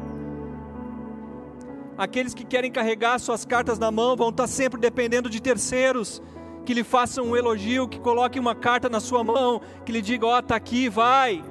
Aqueles 1.98 2.34
que 2.34 2.46
querem 2.46 2.72
carregar 2.72 3.18
suas 3.20 3.44
cartas 3.44 3.80
na 3.80 3.90
mão 3.90 4.16
vão 4.16 4.30
estar 4.30 4.48
sempre 4.48 4.80
dependendo 4.80 5.30
de 5.30 5.42
terceiros 5.42 6.22
que 6.64 6.74
lhe 6.74 6.84
façam 6.84 7.28
um 7.28 7.36
elogio, 7.36 7.88
que 7.88 7.98
coloquem 7.98 8.42
uma 8.42 8.54
carta 8.54 8.90
na 8.90 9.00
sua 9.00 9.24
mão, 9.24 9.62
que 9.86 9.92
lhe 9.92 10.02
digam: 10.02 10.30
Ó, 10.30 10.36
oh, 10.36 10.40
está 10.40 10.56
aqui, 10.56 10.90
vai. 10.90 11.44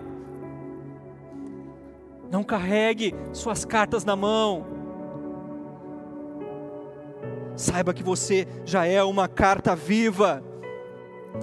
Não 2.30 2.44
carregue 2.44 3.14
suas 3.32 3.64
cartas 3.64 4.04
na 4.04 4.14
mão. 4.14 4.66
Saiba 7.56 7.94
que 7.94 8.02
você 8.02 8.46
já 8.64 8.84
é 8.86 9.02
uma 9.02 9.26
carta 9.26 9.74
viva. 9.74 10.44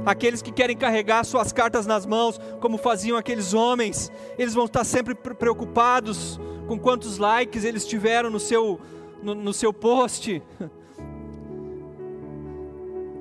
Aqueles 0.06 0.42
que 0.42 0.52
querem 0.52 0.76
carregar 0.76 1.24
suas 1.24 1.54
cartas 1.54 1.86
nas 1.86 2.06
mãos, 2.06 2.40
como 2.60 2.78
faziam 2.78 3.18
aqueles 3.18 3.54
homens, 3.54 4.12
eles 4.38 4.54
vão 4.54 4.66
estar 4.66 4.84
sempre 4.84 5.16
preocupados 5.16 6.40
com 6.68 6.78
quantos 6.78 7.18
likes 7.18 7.64
eles 7.64 7.86
tiveram 7.86 8.30
no 8.30 8.40
seu, 8.40 8.80
no, 9.22 9.34
no 9.34 9.54
seu 9.54 9.72
post, 9.72 10.42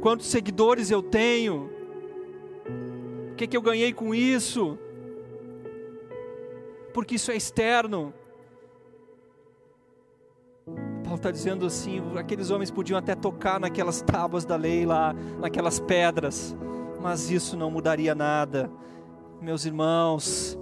quantos 0.01 0.27
seguidores 0.27 0.91
eu 0.91 1.03
tenho. 1.03 1.71
O 3.33 3.35
que, 3.37 3.47
que 3.47 3.57
eu 3.57 3.63
ganhei 3.63 3.93
com 3.93 4.15
isso? 4.15 4.77
Porque 6.93 7.15
isso 7.15 7.31
é 7.31 7.37
externo. 7.37 8.13
Paulo 11.13 11.17
está 11.17 11.31
dizendo 11.31 11.67
assim: 11.67 12.01
aqueles 12.17 12.51
homens 12.51 12.71
podiam 12.71 12.99
até 12.99 13.15
tocar 13.15 13.61
naquelas 13.61 14.01
tábuas 14.01 14.45
da 14.45 14.57
lei 14.57 14.87
lá, 14.87 15.15
naquelas 15.39 15.79
pedras, 15.79 16.57
mas 17.01 17.31
isso 17.31 17.57
não 17.57 17.71
mudaria 17.71 18.15
nada. 18.15 18.71
Meus 19.41 19.67
irmãos, 19.67 20.59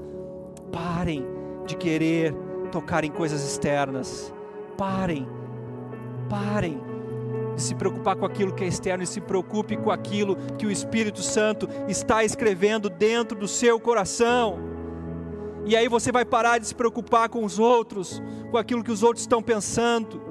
parem 0.73 1.25
de 1.67 1.77
querer 1.77 2.35
tocar 2.73 3.05
em 3.05 3.11
coisas 3.13 3.45
externas. 3.45 4.35
Parem, 4.77 5.29
parem 6.29 6.81
de 7.55 7.63
se 7.63 7.75
preocupar 7.75 8.17
com 8.17 8.27
aquilo 8.27 8.53
que 8.53 8.65
é 8.65 8.67
externo 8.67 9.05
e 9.05 9.07
se 9.07 9.21
preocupe 9.21 9.77
com 9.77 9.91
aquilo 9.91 10.37
que 10.59 10.67
o 10.67 10.71
Espírito 10.71 11.23
Santo 11.23 11.69
está 11.87 12.25
escrevendo 12.25 12.91
dentro 12.91 13.39
do 13.39 13.47
seu 13.47 13.79
coração. 13.79 14.59
E 15.65 15.77
aí 15.77 15.87
você 15.87 16.11
vai 16.11 16.25
parar 16.25 16.59
de 16.59 16.67
se 16.67 16.75
preocupar 16.75 17.29
com 17.29 17.45
os 17.45 17.59
outros, 17.59 18.21
com 18.51 18.57
aquilo 18.57 18.83
que 18.83 18.91
os 18.91 19.03
outros 19.03 19.21
estão 19.21 19.43
pensando. 19.43 20.30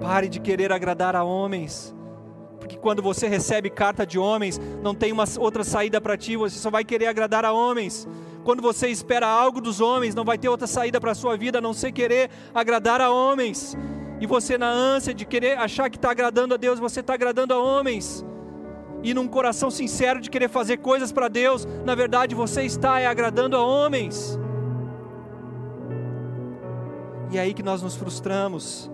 Pare 0.00 0.28
de 0.28 0.40
querer 0.40 0.72
agradar 0.72 1.14
a 1.14 1.22
homens, 1.22 1.94
porque 2.58 2.76
quando 2.76 3.02
você 3.02 3.28
recebe 3.28 3.68
carta 3.68 4.06
de 4.06 4.18
homens, 4.18 4.60
não 4.82 4.94
tem 4.94 5.12
uma 5.12 5.24
outra 5.38 5.64
saída 5.64 6.00
para 6.00 6.16
ti, 6.16 6.36
você 6.36 6.58
só 6.58 6.70
vai 6.70 6.84
querer 6.84 7.06
agradar 7.06 7.44
a 7.44 7.52
homens. 7.52 8.08
Quando 8.44 8.62
você 8.62 8.88
espera 8.88 9.26
algo 9.26 9.60
dos 9.60 9.80
homens, 9.80 10.14
não 10.14 10.24
vai 10.24 10.38
ter 10.38 10.48
outra 10.48 10.66
saída 10.66 11.00
para 11.00 11.12
a 11.12 11.14
sua 11.14 11.36
vida 11.36 11.58
a 11.58 11.60
não 11.60 11.74
ser 11.74 11.92
querer 11.92 12.30
agradar 12.54 13.00
a 13.00 13.10
homens. 13.10 13.76
E 14.20 14.26
você, 14.26 14.56
na 14.56 14.70
ânsia 14.70 15.14
de 15.14 15.24
querer 15.24 15.58
achar 15.58 15.90
que 15.90 15.96
está 15.96 16.10
agradando 16.10 16.54
a 16.54 16.56
Deus, 16.56 16.78
você 16.78 17.00
está 17.00 17.14
agradando 17.14 17.54
a 17.54 17.58
homens. 17.58 18.24
E 19.02 19.14
num 19.14 19.26
coração 19.26 19.70
sincero 19.70 20.20
de 20.20 20.28
querer 20.28 20.48
fazer 20.48 20.76
coisas 20.78 21.10
para 21.10 21.28
Deus, 21.28 21.66
na 21.84 21.94
verdade 21.94 22.34
você 22.34 22.62
está 22.62 23.00
é, 23.00 23.06
agradando 23.06 23.56
a 23.56 23.64
homens. 23.64 24.38
E 27.30 27.38
é 27.38 27.40
aí 27.40 27.54
que 27.54 27.62
nós 27.62 27.82
nos 27.82 27.96
frustramos. 27.96 28.90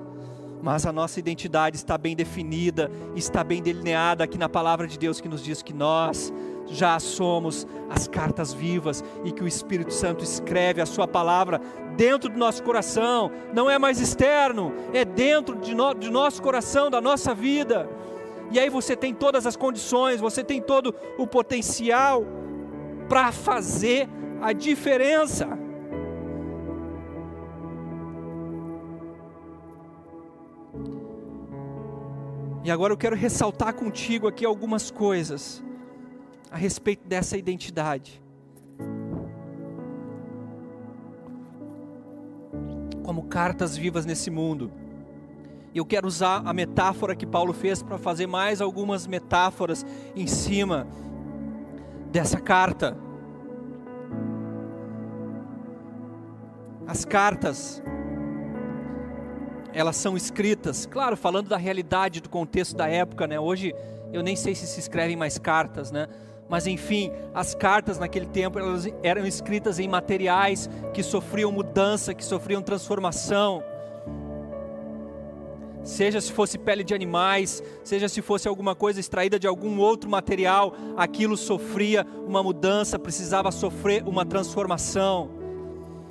Mas 0.67 0.85
a 0.85 0.91
nossa 0.91 1.21
identidade 1.21 1.77
está 1.77 1.97
bem 1.97 2.17
definida, 2.17 2.91
está 3.15 3.45
bem 3.45 3.63
delineada 3.63 4.25
aqui 4.25 4.37
na 4.37 4.49
palavra 4.49 4.89
de 4.89 4.99
Deus 4.99 5.21
que 5.21 5.29
nos 5.29 5.41
diz 5.45 5.63
que 5.63 5.73
nós 5.73 6.35
já 6.67 6.99
somos 6.99 7.65
as 7.89 8.09
cartas 8.09 8.53
vivas 8.53 9.05
e 9.25 9.31
que 9.31 9.45
o 9.45 9.47
Espírito 9.47 9.93
Santo 9.93 10.25
escreve 10.25 10.81
a 10.81 10.87
Sua 10.87 11.07
palavra 11.07 11.61
dentro 11.97 12.29
do 12.29 12.37
nosso 12.37 12.65
coração, 12.65 13.31
não 13.55 13.71
é 13.71 13.79
mais 13.79 14.01
externo, 14.01 14.73
é 14.93 15.05
dentro 15.05 15.55
de, 15.55 15.73
no, 15.73 15.95
de 15.95 16.11
nosso 16.11 16.43
coração, 16.43 16.91
da 16.91 17.01
nossa 17.01 17.33
vida. 17.33 17.89
E 18.51 18.59
aí 18.59 18.69
você 18.69 18.97
tem 18.97 19.15
todas 19.15 19.47
as 19.47 19.55
condições, 19.55 20.21
você 20.21 20.43
tem 20.43 20.61
todo 20.61 20.93
o 21.17 21.29
potencial 21.29 22.25
para 23.09 23.31
fazer 23.31 24.09
a 24.43 24.53
diferença. 24.53 25.66
E 32.67 32.71
agora 32.73 32.93
eu 32.93 32.97
quero 32.97 33.15
ressaltar 33.15 33.73
contigo 33.75 34.27
aqui 34.27 34.45
algumas 34.45 34.91
coisas 34.91 35.63
a 36.51 36.57
respeito 36.57 37.07
dessa 37.07 37.39
identidade. 37.39 38.21
Como 43.05 43.23
cartas 43.29 43.77
vivas 43.77 44.05
nesse 44.05 44.31
mundo. 44.31 44.73
Eu 45.73 45.87
quero 45.87 46.09
usar 46.09 46.43
a 46.45 46.53
metáfora 46.53 47.15
que 47.15 47.25
Paulo 47.25 47.53
fez 47.53 47.85
para 47.85 47.99
fazer 47.99 48.27
mais 48.27 48.61
algumas 48.61 49.07
metáforas 49.07 49.87
em 50.17 50.27
cima 50.27 50.89
dessa 52.11 52.41
carta. 52.41 52.99
As 56.85 57.05
cartas, 57.05 57.81
elas 59.77 59.97
são 59.97 60.17
escritas, 60.17 60.87
claro, 60.87 61.19
falando 61.19 61.51
da 61.51 61.59
realidade, 61.59 62.23
do 62.23 62.31
contexto 62.31 62.75
da 62.75 62.89
época, 62.89 63.27
né? 63.27 63.39
Hoje 63.39 63.75
eu 64.11 64.23
nem 64.23 64.35
sei 64.35 64.55
se 64.55 64.67
se 64.67 64.81
escrevem 64.81 65.17
mais 65.17 65.37
cartas, 65.37 65.91
né? 65.91 66.09
Mas 66.49 66.67
enfim, 66.67 67.13
as 67.35 67.55
cartas 67.55 67.99
naquele 67.99 68.25
tempo 68.25 68.59
elas 68.59 68.89
eram 69.03 69.27
escritas 69.27 69.79
em 69.79 69.87
materiais 69.87 70.71
que 70.95 71.03
sofriam 71.03 71.53
mudança, 71.53 72.15
que 72.15 72.25
sofriam 72.25 72.63
transformação. 72.63 73.63
Seja 75.85 76.23
se 76.23 76.33
fosse 76.33 76.57
pele 76.57 76.83
de 76.83 76.95
animais, 76.95 77.63
seja 77.85 78.09
se 78.09 78.23
fosse 78.23 78.49
alguma 78.49 78.75
coisa 78.75 78.99
extraída 78.99 79.39
de 79.39 79.47
algum 79.47 79.79
outro 79.79 80.09
material, 80.09 80.75
aquilo 80.97 81.37
sofria 81.37 82.07
uma 82.27 82.43
mudança, 82.43 82.99
precisava 82.99 83.53
sofrer 83.53 84.03
uma 84.09 84.25
transformação. 84.25 85.29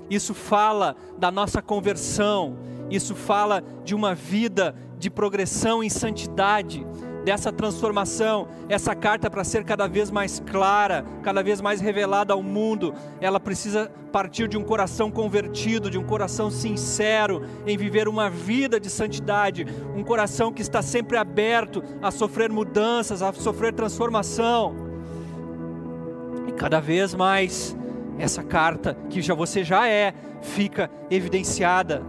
Isso 0.08 0.36
fala 0.36 0.95
da 1.17 1.32
nossa 1.32 1.63
conversão, 1.63 2.56
isso 2.89 3.15
fala 3.15 3.63
de 3.84 3.95
uma 3.95 4.13
vida 4.13 4.76
de 4.98 5.10
progressão 5.10 5.84
em 5.84 5.89
santidade, 5.89 6.86
dessa 7.26 7.52
transformação, 7.52 8.48
essa 8.69 8.93
carta 8.93 9.32
para 9.32 9.43
ser 9.43 9.63
cada 9.63 9.88
vez 9.88 10.12
mais 10.12 10.39
clara, 10.39 11.04
cada 11.24 11.41
vez 11.41 11.60
mais 11.60 11.82
revelada 11.82 12.34
ao 12.34 12.43
mundo, 12.43 12.93
ela 13.19 13.39
precisa 13.39 13.91
partir 14.12 14.48
de 14.48 14.56
um 14.56 14.63
coração 14.63 15.10
convertido, 15.10 15.89
de 15.89 15.98
um 15.98 16.04
coração 16.04 16.52
sincero 16.52 17.41
em 17.65 17.76
viver 17.76 18.08
uma 18.08 18.30
vida 18.30 18.80
de 18.80 18.91
santidade, 18.91 19.65
um 19.95 20.04
coração 20.04 20.54
que 20.54 20.62
está 20.62 20.84
sempre 20.84 21.17
aberto 21.17 21.84
a 22.00 22.12
sofrer 22.12 22.52
mudanças, 22.52 23.24
a 23.24 23.34
sofrer 23.34 23.74
transformação. 23.74 24.76
E 26.48 26.52
cada 26.52 26.80
vez 26.80 27.15
mais 27.15 27.76
essa 28.19 28.43
carta 28.43 28.95
que 29.10 29.19
já 29.19 29.34
você 29.34 29.63
já 29.63 29.88
é, 29.88 30.13
fica 30.41 30.91
evidenciada 31.10 32.04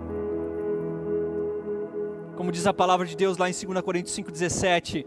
como 2.37 2.53
diz 2.53 2.66
a 2.66 2.75
palavra 2.75 3.07
de 3.07 3.16
Deus 3.16 3.38
lá 3.38 3.49
em 3.49 3.53
2 3.53 3.81
Coríntios 3.81 4.14
5,17: 4.16 5.07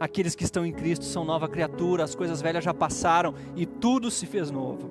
aqueles 0.00 0.34
que 0.34 0.42
estão 0.42 0.64
em 0.64 0.72
Cristo 0.72 1.04
são 1.04 1.24
nova 1.24 1.46
criatura, 1.46 2.02
as 2.02 2.14
coisas 2.14 2.40
velhas 2.40 2.64
já 2.64 2.72
passaram 2.72 3.34
e 3.54 3.66
tudo 3.66 4.10
se 4.10 4.26
fez 4.26 4.50
novo. 4.50 4.90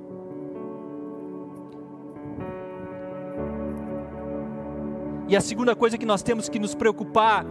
E 5.28 5.36
a 5.36 5.42
segunda 5.42 5.76
coisa 5.76 5.98
que 5.98 6.06
nós 6.06 6.22
temos 6.22 6.50
que 6.50 6.60
nos 6.60 6.76
preocupar 6.76 7.46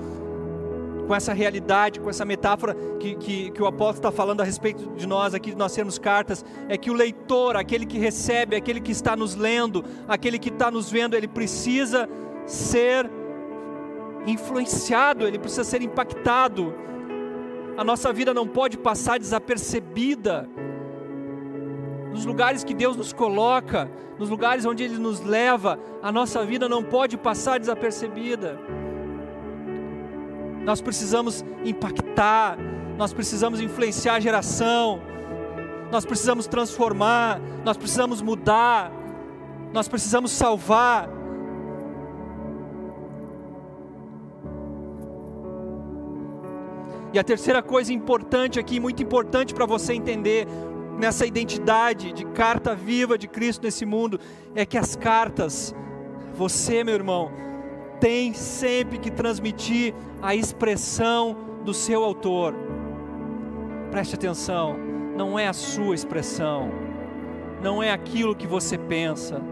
com 1.06 1.14
essa 1.14 1.32
realidade, 1.32 1.98
com 1.98 2.08
essa 2.08 2.24
metáfora 2.24 2.76
que, 3.00 3.16
que, 3.16 3.50
que, 3.50 3.62
o 3.62 3.66
apóstolo 3.66 3.96
está 3.96 4.12
falando 4.12 4.42
a 4.42 4.44
respeito 4.44 4.92
de 4.94 5.06
nós 5.06 5.34
aqui, 5.34 5.50
de 5.50 5.56
nós 5.56 5.72
sermos 5.72 5.98
cartas, 5.98 6.44
é 6.68 6.76
que 6.76 6.90
o 6.90 6.94
leitor, 6.94 7.56
aquele 7.56 7.84
que 7.84 7.98
recebe, 7.98 8.54
aquele 8.54 8.80
que 8.80 8.92
está 8.92 9.16
nos 9.16 9.34
lendo, 9.34 9.84
aquele 10.06 10.38
que 10.38 10.50
está 10.50 10.70
nos 10.70 10.88
vendo, 10.88 11.16
ele 11.16 11.26
precisa 11.26 12.08
ser 12.46 13.10
influenciado, 14.26 15.26
ele 15.26 15.38
precisa 15.38 15.64
ser 15.64 15.83
impactado. 15.83 16.74
A 17.76 17.85
nossa 17.85 18.12
vida 18.12 18.35
não 18.35 18.46
pode 18.46 18.76
passar 18.76 19.18
desapercebida. 19.18 20.48
Nos 22.11 22.24
lugares 22.24 22.64
que 22.64 22.74
Deus 22.74 22.96
nos 22.96 23.12
coloca, 23.12 23.90
nos 24.18 24.28
lugares 24.28 24.66
onde 24.66 24.83
Ele 24.83 24.98
nos 24.98 25.20
leva, 25.20 25.78
a 26.02 26.12
nossa 26.12 26.44
vida 26.44 26.68
não 26.68 26.83
pode 26.83 27.16
passar 27.16 27.59
desapercebida. 27.59 28.59
Nós 30.64 30.80
precisamos 30.80 31.44
impactar, 31.64 32.59
nós 32.98 33.14
precisamos 33.14 33.61
influenciar 33.61 34.16
a 34.16 34.20
geração, 34.20 35.00
nós 35.90 36.04
precisamos 36.04 36.46
transformar, 36.46 37.40
nós 37.64 37.76
precisamos 37.76 38.20
mudar, 38.20 38.92
nós 39.72 39.88
precisamos 39.88 40.33
salvar. 40.33 41.19
E 47.12 47.18
a 47.18 47.24
terceira 47.24 47.62
coisa 47.62 47.92
importante 47.92 48.58
aqui, 48.58 48.78
muito 48.78 49.02
importante 49.02 49.52
para 49.52 49.66
você 49.66 49.94
entender 49.94 50.46
nessa 50.98 51.26
identidade 51.26 52.12
de 52.12 52.24
carta 52.26 52.74
viva 52.74 53.18
de 53.18 53.26
Cristo 53.26 53.64
nesse 53.64 53.84
mundo, 53.84 54.20
é 54.54 54.64
que 54.64 54.78
as 54.78 54.94
cartas, 54.94 55.74
você, 56.34 56.84
meu 56.84 56.94
irmão, 56.94 57.32
tem 57.98 58.32
sempre 58.32 58.98
que 58.98 59.10
transmitir 59.10 59.94
a 60.22 60.34
expressão 60.34 61.36
do 61.64 61.74
seu 61.74 62.04
autor. 62.04 62.54
Preste 63.90 64.14
atenção, 64.14 64.76
não 65.16 65.38
é 65.38 65.48
a 65.48 65.52
sua 65.52 65.94
expressão, 65.94 66.70
não 67.62 67.82
é 67.82 67.90
aquilo 67.90 68.36
que 68.36 68.46
você 68.46 68.78
pensa 68.78 69.42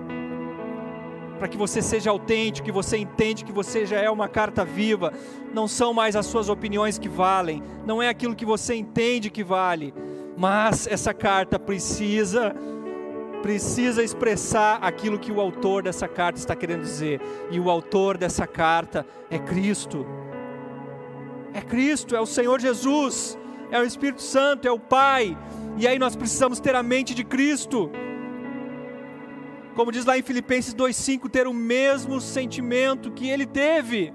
para 1.39 1.49
que 1.49 1.57
você 1.57 1.81
seja 1.81 2.11
autêntico, 2.11 2.67
que 2.67 2.73
você 2.73 2.99
entende 2.99 3.45
que 3.45 3.53
você 3.53 3.87
já 3.87 3.99
é 3.99 4.11
uma 4.11 4.29
carta 4.29 4.65
viva. 4.65 5.13
Não 5.55 5.69
são 5.69 5.95
mais 5.95 6.17
as 6.17 6.27
suas 6.27 6.49
opiniões 6.49 6.99
que 6.99 7.09
valem, 7.09 7.63
não 7.87 8.03
é 8.03 8.09
aquilo 8.09 8.35
que 8.35 8.45
você 8.45 8.75
entende 8.75 9.31
que 9.31 9.45
vale, 9.45 9.95
mas 10.37 10.87
essa 10.87 11.15
carta 11.15 11.59
precisa 11.59 12.55
precisa 13.43 14.03
expressar 14.03 14.81
aquilo 14.83 15.17
que 15.17 15.31
o 15.31 15.41
autor 15.41 15.83
dessa 15.85 16.09
carta 16.09 16.41
está 16.41 16.57
querendo 16.57 16.83
dizer. 16.83 17.21
E 17.53 17.61
o 17.61 17.71
autor 17.71 18.19
dessa 18.19 18.49
carta 18.49 19.07
é 19.31 19.39
Cristo. 19.39 20.05
É 21.55 21.61
Cristo, 21.61 22.17
é 22.17 22.21
o 22.21 22.27
Senhor 22.27 22.61
Jesus, 22.61 23.39
é 23.71 23.79
o 23.79 23.85
Espírito 23.85 24.23
Santo, 24.23 24.67
é 24.67 24.73
o 24.73 24.79
Pai. 24.79 25.39
E 25.77 25.87
aí 25.87 25.99
nós 25.99 26.17
precisamos 26.17 26.61
ter 26.61 26.75
a 26.75 26.83
mente 26.83 27.15
de 27.15 27.25
Cristo. 27.25 27.91
Como 29.79 29.93
diz 29.93 30.05
lá 30.05 30.19
em 30.19 30.23
Filipenses 30.23 30.75
2,5, 30.75 31.31
ter 31.31 31.47
o 31.47 31.55
mesmo 31.55 32.21
sentimento 32.21 33.13
que 33.13 33.31
ele 33.31 33.47
teve. 33.47 34.13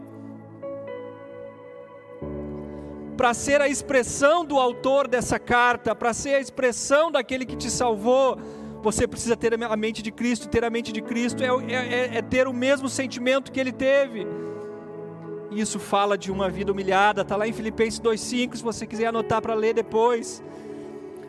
Para 3.15 3.33
ser 3.33 3.61
a 3.61 3.69
expressão 3.69 4.43
do 4.43 4.59
autor 4.59 5.07
dessa 5.07 5.39
carta, 5.39 5.95
para 5.95 6.13
ser 6.13 6.35
a 6.35 6.41
expressão 6.41 7.09
daquele 7.09 7.45
que 7.45 7.55
te 7.55 7.69
salvou, 7.71 8.37
você 8.81 9.07
precisa 9.07 9.37
ter 9.37 9.53
a 9.53 9.77
mente 9.77 10.03
de 10.03 10.11
Cristo. 10.11 10.49
Ter 10.49 10.65
a 10.65 10.69
mente 10.69 10.91
de 10.91 11.01
Cristo 11.01 11.41
é, 11.41 11.47
é, 11.47 11.75
é, 11.75 12.17
é 12.17 12.21
ter 12.21 12.45
o 12.45 12.51
mesmo 12.51 12.89
sentimento 12.89 13.49
que 13.49 13.57
ele 13.57 13.71
teve. 13.71 14.27
Isso 15.49 15.79
fala 15.79 16.17
de 16.17 16.29
uma 16.29 16.49
vida 16.49 16.73
humilhada, 16.73 17.21
está 17.21 17.37
lá 17.37 17.47
em 17.47 17.53
Filipenses 17.53 18.01
2,5, 18.01 18.57
se 18.57 18.63
você 18.63 18.85
quiser 18.85 19.05
anotar 19.05 19.41
para 19.41 19.53
ler 19.53 19.73
depois. 19.73 20.43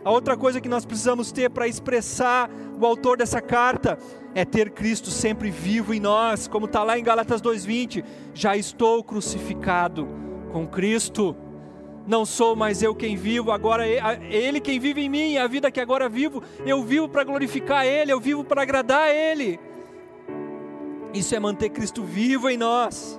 A 0.04 0.10
outra 0.10 0.36
coisa 0.36 0.60
que 0.60 0.68
nós 0.68 0.84
precisamos 0.84 1.32
ter 1.32 1.48
para 1.48 1.66
expressar 1.66 2.50
o 2.78 2.84
autor 2.84 3.16
dessa 3.16 3.40
carta 3.40 3.98
é 4.34 4.44
ter 4.44 4.70
Cristo 4.70 5.10
sempre 5.10 5.50
vivo 5.50 5.94
em 5.94 6.00
nós, 6.00 6.46
como 6.46 6.66
está 6.66 6.82
lá 6.82 6.98
em 6.98 7.02
Galatas 7.02 7.40
2,20: 7.40 8.04
já 8.34 8.54
estou 8.54 9.02
crucificado 9.02 10.06
com 10.52 10.66
Cristo. 10.66 11.34
Não 12.06 12.26
sou 12.26 12.54
mais 12.54 12.82
eu 12.82 12.94
quem 12.94 13.16
vivo, 13.16 13.50
agora 13.50 13.88
é 13.88 14.20
Ele 14.28 14.60
quem 14.60 14.78
vive 14.78 15.00
em 15.00 15.08
mim. 15.08 15.38
A 15.38 15.46
vida 15.46 15.70
que 15.70 15.80
agora 15.80 16.06
vivo, 16.06 16.42
eu 16.66 16.82
vivo 16.84 17.08
para 17.08 17.24
glorificar 17.24 17.86
Ele, 17.86 18.12
eu 18.12 18.20
vivo 18.20 18.44
para 18.44 18.60
agradar 18.60 19.08
Ele. 19.08 19.58
Isso 21.14 21.34
é 21.34 21.40
manter 21.40 21.70
Cristo 21.70 22.02
vivo 22.02 22.50
em 22.50 22.58
nós 22.58 23.18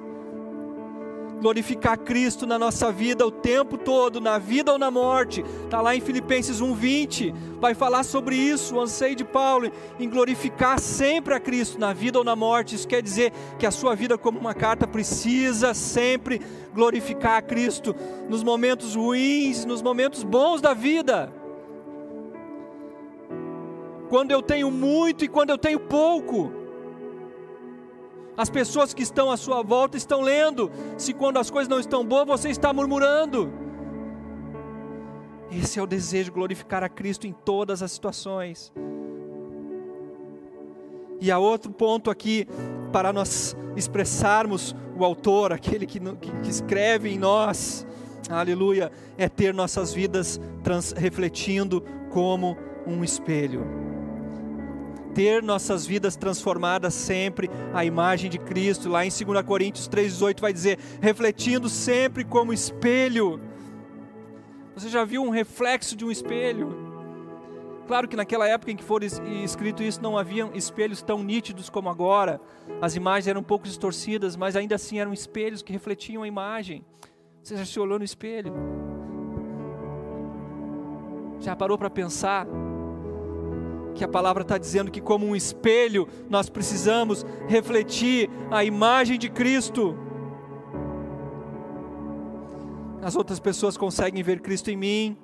glorificar 1.39 1.97
Cristo 1.97 2.45
na 2.45 2.57
nossa 2.57 2.91
vida 2.91 3.25
o 3.25 3.31
tempo 3.31 3.77
todo, 3.77 4.21
na 4.21 4.37
vida 4.37 4.71
ou 4.71 4.77
na 4.77 4.89
morte. 4.89 5.43
Está 5.63 5.81
lá 5.81 5.95
em 5.95 6.01
Filipenses 6.01 6.61
1,20, 6.61 7.33
vai 7.59 7.73
falar 7.73 8.03
sobre 8.03 8.35
isso, 8.35 8.75
o 8.75 8.81
anseio 8.81 9.15
de 9.15 9.23
Paulo 9.23 9.71
em 9.99 10.09
glorificar 10.09 10.79
sempre 10.79 11.33
a 11.33 11.39
Cristo 11.39 11.79
na 11.79 11.93
vida 11.93 12.17
ou 12.17 12.23
na 12.23 12.35
morte. 12.35 12.75
Isso 12.75 12.87
quer 12.87 13.01
dizer 13.01 13.31
que 13.59 13.65
a 13.65 13.71
sua 13.71 13.95
vida, 13.95 14.17
como 14.17 14.39
uma 14.39 14.53
carta, 14.53 14.87
precisa 14.87 15.73
sempre 15.73 16.41
glorificar 16.73 17.37
a 17.37 17.41
Cristo 17.41 17.95
nos 18.29 18.43
momentos 18.43 18.95
ruins, 18.95 19.65
nos 19.65 19.81
momentos 19.81 20.23
bons 20.23 20.61
da 20.61 20.73
vida. 20.73 21.31
Quando 24.09 24.31
eu 24.31 24.41
tenho 24.41 24.69
muito 24.69 25.25
e 25.25 25.27
quando 25.27 25.49
eu 25.49 25.57
tenho 25.57 25.79
pouco 25.79 26.54
as 28.37 28.49
pessoas 28.49 28.93
que 28.93 29.03
estão 29.03 29.31
à 29.31 29.37
sua 29.37 29.61
volta 29.61 29.97
estão 29.97 30.21
lendo. 30.21 30.69
Se 30.97 31.13
quando 31.13 31.37
as 31.37 31.49
coisas 31.49 31.69
não 31.69 31.79
estão 31.79 32.05
boas, 32.05 32.27
você 32.27 32.49
está 32.49 32.73
murmurando. 32.73 33.51
Esse 35.51 35.79
é 35.79 35.81
o 35.81 35.87
desejo 35.87 36.25
de 36.25 36.31
glorificar 36.31 36.83
a 36.83 36.89
Cristo 36.89 37.25
em 37.27 37.31
todas 37.31 37.81
as 37.81 37.91
situações. 37.91 38.73
E 41.21 41.31
há 41.31 41.39
outro 41.39 41.71
ponto 41.71 42.09
aqui 42.11 42.45
para 42.91 43.13
nós 43.13 43.55
expressarmos 43.75 44.75
o 44.97 45.05
autor, 45.05 45.53
aquele 45.53 45.85
que, 45.85 45.99
que 45.99 46.49
escreve 46.49 47.09
em 47.09 47.17
nós, 47.17 47.87
aleluia, 48.29 48.91
é 49.17 49.29
ter 49.29 49.53
nossas 49.53 49.93
vidas 49.93 50.39
trans, 50.63 50.91
refletindo 50.91 51.81
como 52.09 52.57
um 52.85 53.03
espelho 53.03 53.94
ter 55.15 55.41
nossas 55.41 55.87
vidas 55.87 56.17
transformadas 56.17 56.93
sempre 56.93 57.49
à 57.73 57.85
imagem 57.85 58.29
de 58.29 58.37
Cristo. 58.37 58.89
Lá 58.89 59.05
em 59.05 59.09
2 59.09 59.41
Coríntios 59.43 59.87
3,18 59.89 60.41
vai 60.41 60.53
dizer: 60.53 60.77
refletindo 61.01 61.69
sempre 61.69 62.25
como 62.25 62.53
espelho. 62.53 63.41
Você 64.75 64.89
já 64.89 65.05
viu 65.05 65.23
um 65.23 65.29
reflexo 65.29 65.95
de 65.95 66.03
um 66.03 66.11
espelho? 66.11 66.83
Claro 67.87 68.07
que 68.07 68.15
naquela 68.15 68.47
época 68.47 68.71
em 68.71 68.75
que 68.75 68.83
foi 68.83 69.05
escrito 69.43 69.81
isso, 69.81 70.01
não 70.01 70.17
haviam 70.17 70.51
espelhos 70.53 71.01
tão 71.01 71.23
nítidos 71.23 71.69
como 71.69 71.87
agora. 71.87 72.41
As 72.81 72.95
imagens 72.95 73.27
eram 73.27 73.41
um 73.41 73.43
pouco 73.43 73.65
distorcidas, 73.65 74.35
mas 74.35 74.55
ainda 74.55 74.75
assim 74.75 74.99
eram 74.99 75.13
espelhos 75.13 75.61
que 75.61 75.71
refletiam 75.71 76.23
a 76.23 76.27
imagem. 76.27 76.83
Você 77.41 77.55
já 77.55 77.63
se 77.63 77.79
olhou 77.79 77.99
no 77.99 78.03
espelho? 78.03 78.51
Já 81.39 81.55
parou 81.55 81.77
para 81.77 81.91
pensar 81.91 82.47
que 83.95 84.03
a 84.03 84.07
palavra 84.07 84.43
está 84.43 84.57
dizendo 84.57 84.91
que, 84.91 85.01
como 85.01 85.25
um 85.25 85.35
espelho, 85.35 86.07
nós 86.29 86.49
precisamos 86.49 87.25
refletir 87.47 88.29
a 88.51 88.63
imagem 88.63 89.17
de 89.17 89.29
Cristo. 89.29 89.97
As 93.01 93.15
outras 93.15 93.39
pessoas 93.39 93.77
conseguem 93.77 94.21
ver 94.21 94.41
Cristo 94.41 94.69
em 94.69 94.75
mim, 94.75 95.17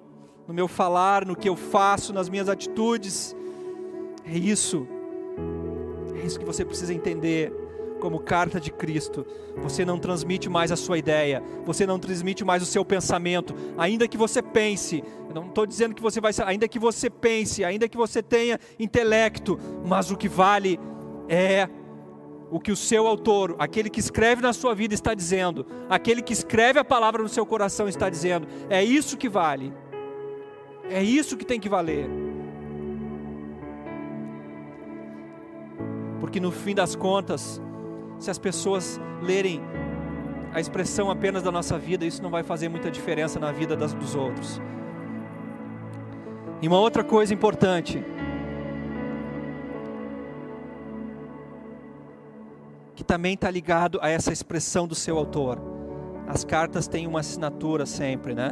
no 0.47 0.53
meu 0.53 0.67
falar, 0.67 1.25
no 1.25 1.35
que 1.35 1.49
eu 1.49 1.55
faço, 1.55 2.13
nas 2.13 2.29
minhas 2.29 2.47
atitudes. 2.47 3.35
É 4.25 4.37
isso, 4.37 4.87
é 6.15 6.25
isso 6.25 6.39
que 6.39 6.45
você 6.45 6.63
precisa 6.63 6.93
entender 6.93 7.51
como 8.01 8.19
carta 8.19 8.59
de 8.59 8.71
Cristo. 8.71 9.25
Você 9.57 9.85
não 9.85 9.99
transmite 9.99 10.49
mais 10.49 10.71
a 10.71 10.75
sua 10.75 10.97
ideia, 10.97 11.41
você 11.63 11.85
não 11.85 11.99
transmite 11.99 12.43
mais 12.43 12.61
o 12.61 12.65
seu 12.65 12.83
pensamento, 12.83 13.55
ainda 13.77 14.07
que 14.07 14.17
você 14.17 14.41
pense. 14.41 15.01
Eu 15.29 15.35
não 15.35 15.45
estou 15.45 15.65
dizendo 15.65 15.95
que 15.95 16.01
você 16.01 16.19
vai, 16.19 16.33
ainda 16.45 16.67
que 16.67 16.79
você 16.79 17.09
pense, 17.09 17.63
ainda 17.63 17.87
que 17.87 17.95
você 17.95 18.21
tenha 18.21 18.59
intelecto, 18.77 19.57
mas 19.85 20.11
o 20.11 20.17
que 20.17 20.27
vale 20.27 20.77
é 21.29 21.69
o 22.49 22.59
que 22.59 22.71
o 22.71 22.75
seu 22.75 23.07
autor, 23.07 23.55
aquele 23.59 23.89
que 23.89 24.01
escreve 24.01 24.41
na 24.41 24.51
sua 24.51 24.75
vida, 24.75 24.93
está 24.93 25.13
dizendo, 25.13 25.65
aquele 25.89 26.21
que 26.21 26.33
escreve 26.33 26.79
a 26.79 26.83
palavra 26.83 27.23
no 27.23 27.29
seu 27.29 27.45
coração 27.45 27.87
está 27.87 28.09
dizendo. 28.09 28.45
É 28.69 28.83
isso 28.83 29.15
que 29.15 29.29
vale. 29.29 29.71
É 30.89 31.01
isso 31.01 31.37
que 31.37 31.45
tem 31.45 31.59
que 31.59 31.69
valer. 31.69 32.09
Porque 36.19 36.39
no 36.39 36.51
fim 36.51 36.75
das 36.75 36.93
contas, 36.95 37.61
se 38.21 38.29
as 38.29 38.37
pessoas 38.37 39.01
lerem 39.19 39.59
a 40.53 40.59
expressão 40.59 41.09
apenas 41.09 41.41
da 41.41 41.51
nossa 41.51 41.79
vida, 41.79 42.05
isso 42.05 42.21
não 42.21 42.29
vai 42.29 42.43
fazer 42.43 42.69
muita 42.69 42.91
diferença 42.91 43.39
na 43.39 43.51
vida 43.51 43.75
das, 43.75 43.95
dos 43.95 44.13
outros. 44.13 44.61
E 46.61 46.67
uma 46.67 46.77
outra 46.77 47.03
coisa 47.03 47.33
importante, 47.33 48.05
que 52.95 53.03
também 53.03 53.33
está 53.33 53.49
ligado 53.49 53.97
a 54.03 54.09
essa 54.09 54.31
expressão 54.31 54.87
do 54.87 54.93
seu 54.93 55.17
autor. 55.17 55.59
As 56.27 56.43
cartas 56.43 56.87
têm 56.87 57.07
uma 57.07 57.21
assinatura 57.21 57.87
sempre, 57.87 58.35
né? 58.35 58.51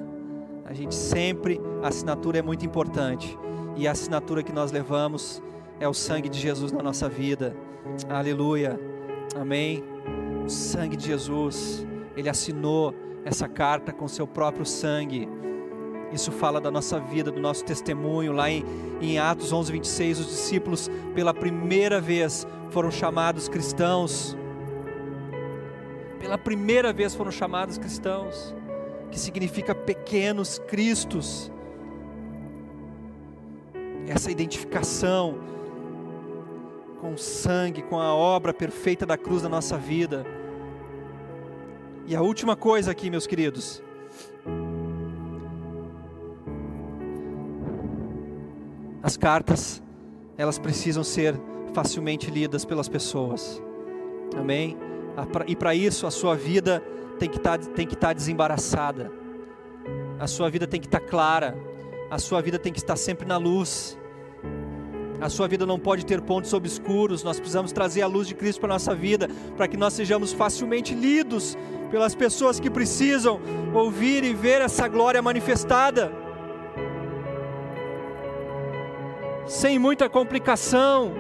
A 0.66 0.74
gente 0.74 0.96
sempre, 0.96 1.62
a 1.84 1.90
assinatura 1.90 2.40
é 2.40 2.42
muito 2.42 2.66
importante. 2.66 3.38
E 3.76 3.88
a 3.88 3.92
assinatura 3.92 4.42
que 4.42 4.52
nós 4.52 4.72
levamos 4.72 5.44
é 5.80 5.88
o 5.88 5.94
sangue 5.94 6.28
de 6.28 6.40
Jesus 6.40 6.72
na 6.72 6.82
nossa 6.82 7.08
vida. 7.08 7.56
Aleluia. 8.10 8.99
Amém. 9.36 9.84
O 10.46 10.50
sangue 10.50 10.98
de 10.98 11.06
Jesus, 11.06 11.86
ele 12.16 12.30
assinou 12.30 12.94
essa 13.24 13.48
carta 13.48 13.94
com 13.94 14.08
seu 14.08 14.26
próprio 14.26 14.66
sangue. 14.66 15.28
Isso 16.12 16.32
fala 16.32 16.60
da 16.60 16.72
nossa 16.72 17.00
vida, 17.00 17.32
do 17.32 17.40
nosso 17.40 17.64
testemunho. 17.64 18.32
Lá 18.32 18.50
em, 18.50 18.66
em 19.00 19.20
Atos 19.20 19.54
11, 19.54 19.72
26, 19.72 20.20
os 20.20 20.26
discípulos, 20.28 20.90
pela 21.14 21.34
primeira 21.34 22.02
vez, 22.02 22.48
foram 22.72 22.90
chamados 22.90 23.48
cristãos. 23.48 24.36
Pela 26.20 26.38
primeira 26.38 26.92
vez 26.92 27.14
foram 27.14 27.32
chamados 27.32 27.78
cristãos, 27.78 28.56
que 29.12 29.20
significa 29.20 29.76
pequenos 29.76 30.60
cristos. 30.68 31.52
Essa 34.08 34.32
identificação 34.32 35.38
com 37.00 37.14
o 37.14 37.18
sangue, 37.18 37.82
com 37.82 38.00
a 38.00 38.14
obra 38.14 38.54
perfeita 38.54 39.06
da 39.06 39.18
cruz 39.18 39.44
na 39.44 39.50
nossa 39.50 39.78
vida. 39.78 40.26
E 42.06 42.16
a 42.16 42.22
última 42.22 42.56
coisa 42.56 42.92
aqui, 42.92 43.10
meus 43.10 43.28
queridos. 43.28 43.84
As 49.02 49.16
cartas, 49.16 49.82
elas 50.38 50.60
precisam 50.60 51.04
ser 51.04 51.36
facilmente 51.74 52.32
lidas 52.32 52.66
pelas 52.66 52.90
pessoas. 52.90 53.62
Amém? 54.38 54.78
E 55.48 55.56
para 55.56 55.76
isso 55.76 56.08
a 56.08 56.12
sua 56.12 56.36
vida 56.36 56.84
tem 57.18 57.30
que 57.30 57.38
estar 57.38 57.58
tá, 57.58 57.82
estar 57.82 57.96
tá 57.96 58.14
desembaraçada. 58.14 59.12
A 60.20 60.28
sua 60.28 60.50
vida 60.50 60.66
tem 60.66 60.80
que 60.80 60.88
estar 60.88 61.00
tá 61.00 61.06
clara. 61.06 61.58
A 62.10 62.18
sua 62.18 62.42
vida 62.42 62.58
tem 62.58 62.74
que 62.74 62.80
estar 62.80 62.96
sempre 62.96 63.28
na 63.28 63.38
luz. 63.38 63.99
A 65.22 65.28
sua 65.30 65.48
vida 65.48 65.66
não 65.66 65.78
pode 65.78 66.06
ter 66.06 66.22
pontos 66.22 66.54
obscuros, 66.54 67.24
nós 67.24 67.40
precisamos 67.40 67.72
trazer 67.72 68.02
a 68.02 68.08
luz 68.08 68.28
de 68.28 68.34
Cristo 68.34 68.62
para 68.62 68.70
a 68.70 68.76
nossa 68.76 68.96
vida, 68.96 69.28
para 69.58 69.68
que 69.68 69.76
nós 69.76 69.94
sejamos 69.94 70.32
facilmente 70.32 70.94
lidos 70.94 71.58
pelas 71.92 72.16
pessoas 72.16 72.60
que 72.60 72.70
precisam 72.70 73.42
ouvir 73.74 74.24
e 74.24 74.34
ver 74.34 74.62
essa 74.62 74.88
glória 74.88 75.22
manifestada. 75.22 76.12
Sem 79.46 79.78
muita 79.78 80.08
complicação, 80.08 81.12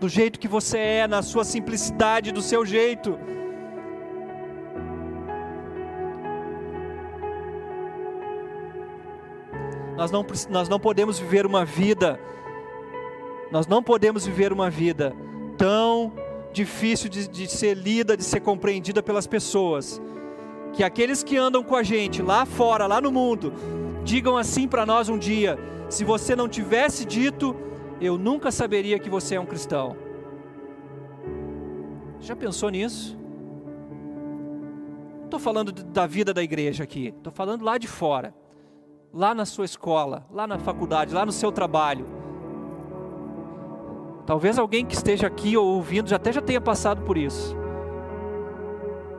do 0.00 0.08
jeito 0.08 0.38
que 0.38 0.48
você 0.48 0.78
é, 0.78 1.06
na 1.06 1.22
sua 1.22 1.44
simplicidade, 1.44 2.32
do 2.32 2.42
seu 2.42 2.64
jeito. 2.64 3.18
Nós 9.96 10.10
não, 10.10 10.24
nós 10.50 10.68
não 10.68 10.78
podemos 10.78 11.18
viver 11.18 11.46
uma 11.46 11.64
vida, 11.64 12.20
nós 13.50 13.66
não 13.66 13.82
podemos 13.82 14.26
viver 14.26 14.52
uma 14.52 14.68
vida 14.68 15.14
tão 15.56 16.12
difícil 16.52 17.08
de, 17.08 17.26
de 17.28 17.48
ser 17.48 17.74
lida, 17.74 18.16
de 18.16 18.22
ser 18.22 18.40
compreendida 18.40 19.02
pelas 19.02 19.26
pessoas, 19.26 20.00
que 20.72 20.84
aqueles 20.84 21.22
que 21.22 21.36
andam 21.36 21.62
com 21.62 21.74
a 21.74 21.82
gente 21.82 22.22
lá 22.22 22.44
fora, 22.44 22.86
lá 22.86 23.00
no 23.00 23.10
mundo, 23.10 23.52
digam 24.04 24.36
assim 24.36 24.68
para 24.68 24.84
nós 24.84 25.08
um 25.08 25.18
dia: 25.18 25.58
se 25.88 26.04
você 26.04 26.36
não 26.36 26.48
tivesse 26.48 27.04
dito, 27.04 27.56
eu 28.00 28.18
nunca 28.18 28.50
saberia 28.50 28.98
que 28.98 29.08
você 29.08 29.36
é 29.36 29.40
um 29.40 29.46
cristão. 29.46 29.96
Já 32.20 32.36
pensou 32.36 32.68
nisso? 32.68 33.16
Estou 35.24 35.40
falando 35.40 35.72
da 35.72 36.06
vida 36.06 36.32
da 36.32 36.42
igreja 36.42 36.84
aqui, 36.84 37.14
estou 37.16 37.32
falando 37.32 37.64
lá 37.64 37.78
de 37.78 37.88
fora, 37.88 38.34
lá 39.16 39.34
na 39.34 39.46
sua 39.46 39.64
escola, 39.64 40.26
lá 40.30 40.46
na 40.46 40.58
faculdade, 40.58 41.14
lá 41.14 41.24
no 41.24 41.32
seu 41.32 41.50
trabalho. 41.50 42.04
Talvez 44.26 44.58
alguém 44.58 44.84
que 44.84 44.94
esteja 44.94 45.26
aqui 45.26 45.56
ou 45.56 45.66
ouvindo 45.66 46.10
já 46.10 46.16
até 46.16 46.30
já 46.30 46.42
tenha 46.42 46.60
passado 46.60 47.00
por 47.00 47.16
isso. 47.16 47.56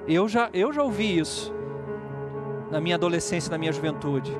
Eu 0.07 0.27
já, 0.27 0.51
eu 0.53 0.71
já 0.71 0.83
ouvi 0.83 1.17
isso 1.17 1.51
na 2.69 2.79
minha 2.79 2.95
adolescência, 2.95 3.49
na 3.49 3.57
minha 3.57 3.71
juventude, 3.71 4.37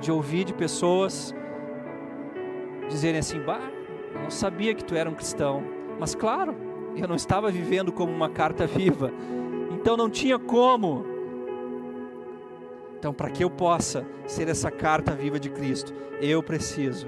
de 0.00 0.10
ouvir 0.10 0.44
de 0.44 0.54
pessoas 0.54 1.34
dizerem 2.88 3.18
assim: 3.18 3.40
"Bah, 3.40 3.70
não 4.22 4.30
sabia 4.30 4.74
que 4.74 4.84
tu 4.84 4.94
era 4.94 5.10
um 5.10 5.14
cristão". 5.14 5.62
Mas 6.00 6.14
claro, 6.14 6.56
eu 6.96 7.06
não 7.06 7.14
estava 7.14 7.50
vivendo 7.50 7.92
como 7.92 8.10
uma 8.10 8.30
carta 8.30 8.66
viva 8.66 9.12
então 9.84 9.98
não 9.98 10.08
tinha 10.08 10.38
como. 10.38 11.04
Então, 13.04 13.12
para 13.12 13.28
que 13.28 13.44
eu 13.44 13.50
possa 13.50 14.02
ser 14.26 14.48
essa 14.48 14.70
carta 14.70 15.14
viva 15.14 15.38
de 15.38 15.50
Cristo, 15.50 15.92
eu 16.22 16.42
preciso 16.42 17.06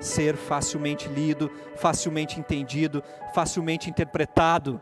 ser 0.00 0.34
facilmente 0.34 1.08
lido, 1.08 1.48
facilmente 1.76 2.40
entendido, 2.40 3.04
facilmente 3.32 3.88
interpretado. 3.88 4.80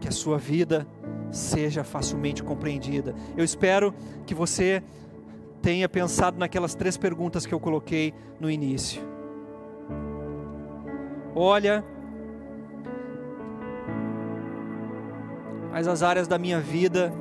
Que 0.00 0.06
a 0.06 0.12
sua 0.12 0.38
vida 0.38 0.86
seja 1.32 1.82
facilmente 1.82 2.40
compreendida. 2.40 3.16
Eu 3.36 3.44
espero 3.44 3.92
que 4.24 4.32
você 4.32 4.80
tenha 5.60 5.88
pensado 5.88 6.38
naquelas 6.38 6.76
três 6.76 6.96
perguntas 6.96 7.44
que 7.44 7.52
eu 7.52 7.58
coloquei 7.58 8.14
no 8.38 8.48
início. 8.48 9.02
Olha 11.34 11.84
mas 15.70 15.86
as 15.86 16.02
áreas 16.02 16.26
da 16.26 16.38
minha 16.38 16.60
vida 16.60 17.12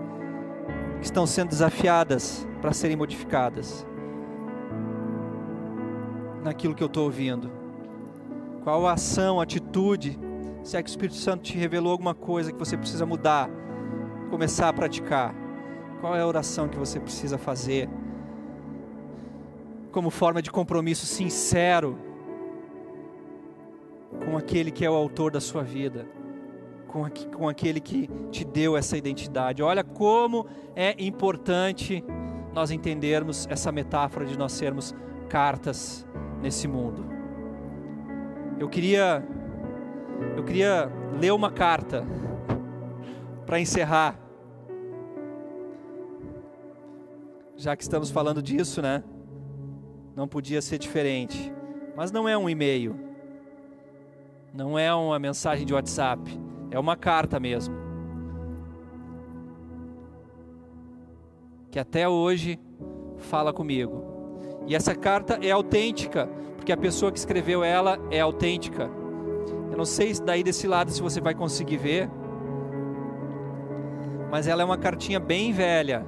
que 0.99 1.05
estão 1.05 1.25
sendo 1.25 1.49
desafiadas 1.49 2.47
para 2.61 2.73
serem 2.73 2.97
modificadas. 2.97 3.85
Naquilo 6.43 6.73
que 6.73 6.83
eu 6.83 6.87
estou 6.87 7.05
ouvindo. 7.05 7.51
Qual 8.63 8.87
ação, 8.87 9.39
atitude, 9.39 10.19
se 10.63 10.75
é 10.75 10.83
que 10.83 10.89
o 10.89 10.91
Espírito 10.91 11.15
Santo 11.15 11.43
te 11.43 11.57
revelou 11.57 11.91
alguma 11.91 12.13
coisa 12.13 12.51
que 12.51 12.57
você 12.57 12.75
precisa 12.75 13.05
mudar, 13.05 13.49
começar 14.29 14.67
a 14.67 14.73
praticar. 14.73 15.33
Qual 16.01 16.15
é 16.15 16.21
a 16.21 16.27
oração 16.27 16.67
que 16.67 16.77
você 16.77 16.99
precisa 16.99 17.37
fazer? 17.37 17.89
Como 19.91 20.09
forma 20.09 20.41
de 20.41 20.51
compromisso 20.51 21.05
sincero 21.05 21.97
com 24.25 24.37
aquele 24.37 24.71
que 24.71 24.83
é 24.83 24.89
o 24.89 24.93
autor 24.93 25.31
da 25.31 25.39
sua 25.39 25.63
vida 25.63 26.18
com, 26.89 27.07
com 27.35 27.47
aquele 27.47 27.79
que 27.79 28.09
te 28.31 28.43
deu 28.43 28.75
essa 28.75 28.97
identidade. 28.97 29.61
Olha 29.61 29.83
como 29.83 30.47
é 30.75 30.95
importante 30.97 32.03
nós 32.53 32.71
entendermos 32.71 33.47
essa 33.49 33.71
metáfora 33.71 34.25
de 34.25 34.37
nós 34.37 34.51
sermos 34.51 34.93
cartas 35.29 36.05
nesse 36.41 36.67
mundo. 36.67 37.05
Eu 38.59 38.67
queria 38.67 39.23
eu 40.35 40.43
queria 40.43 40.91
ler 41.17 41.31
uma 41.31 41.51
carta 41.51 42.05
para 43.45 43.59
encerrar. 43.59 44.19
Já 47.55 47.75
que 47.75 47.83
estamos 47.83 48.09
falando 48.09 48.41
disso, 48.41 48.81
né? 48.81 49.03
Não 50.15 50.27
podia 50.27 50.61
ser 50.61 50.77
diferente. 50.77 51.53
Mas 51.95 52.11
não 52.11 52.27
é 52.27 52.37
um 52.37 52.49
e-mail. 52.49 52.99
Não 54.53 54.77
é 54.77 54.93
uma 54.93 55.19
mensagem 55.19 55.65
de 55.65 55.73
WhatsApp 55.73 56.48
é 56.71 56.77
uma 56.79 56.95
carta 56.95 57.39
mesmo. 57.39 57.75
Que 61.71 61.79
até 61.79 62.07
hoje 62.07 62.59
fala 63.17 63.53
comigo. 63.53 64.03
E 64.67 64.75
essa 64.75 64.95
carta 64.95 65.39
é 65.41 65.51
autêntica, 65.51 66.27
porque 66.55 66.71
a 66.71 66.77
pessoa 66.77 67.11
que 67.11 67.17
escreveu 67.17 67.63
ela 67.63 67.99
é 68.11 68.19
autêntica. 68.19 68.89
Eu 69.71 69.77
não 69.77 69.85
sei 69.85 70.13
daí 70.13 70.43
desse 70.43 70.67
lado 70.67 70.91
se 70.91 71.01
você 71.01 71.21
vai 71.21 71.33
conseguir 71.33 71.77
ver, 71.77 72.09
mas 74.29 74.47
ela 74.47 74.61
é 74.61 74.65
uma 74.65 74.77
cartinha 74.77 75.19
bem 75.19 75.51
velha. 75.51 76.05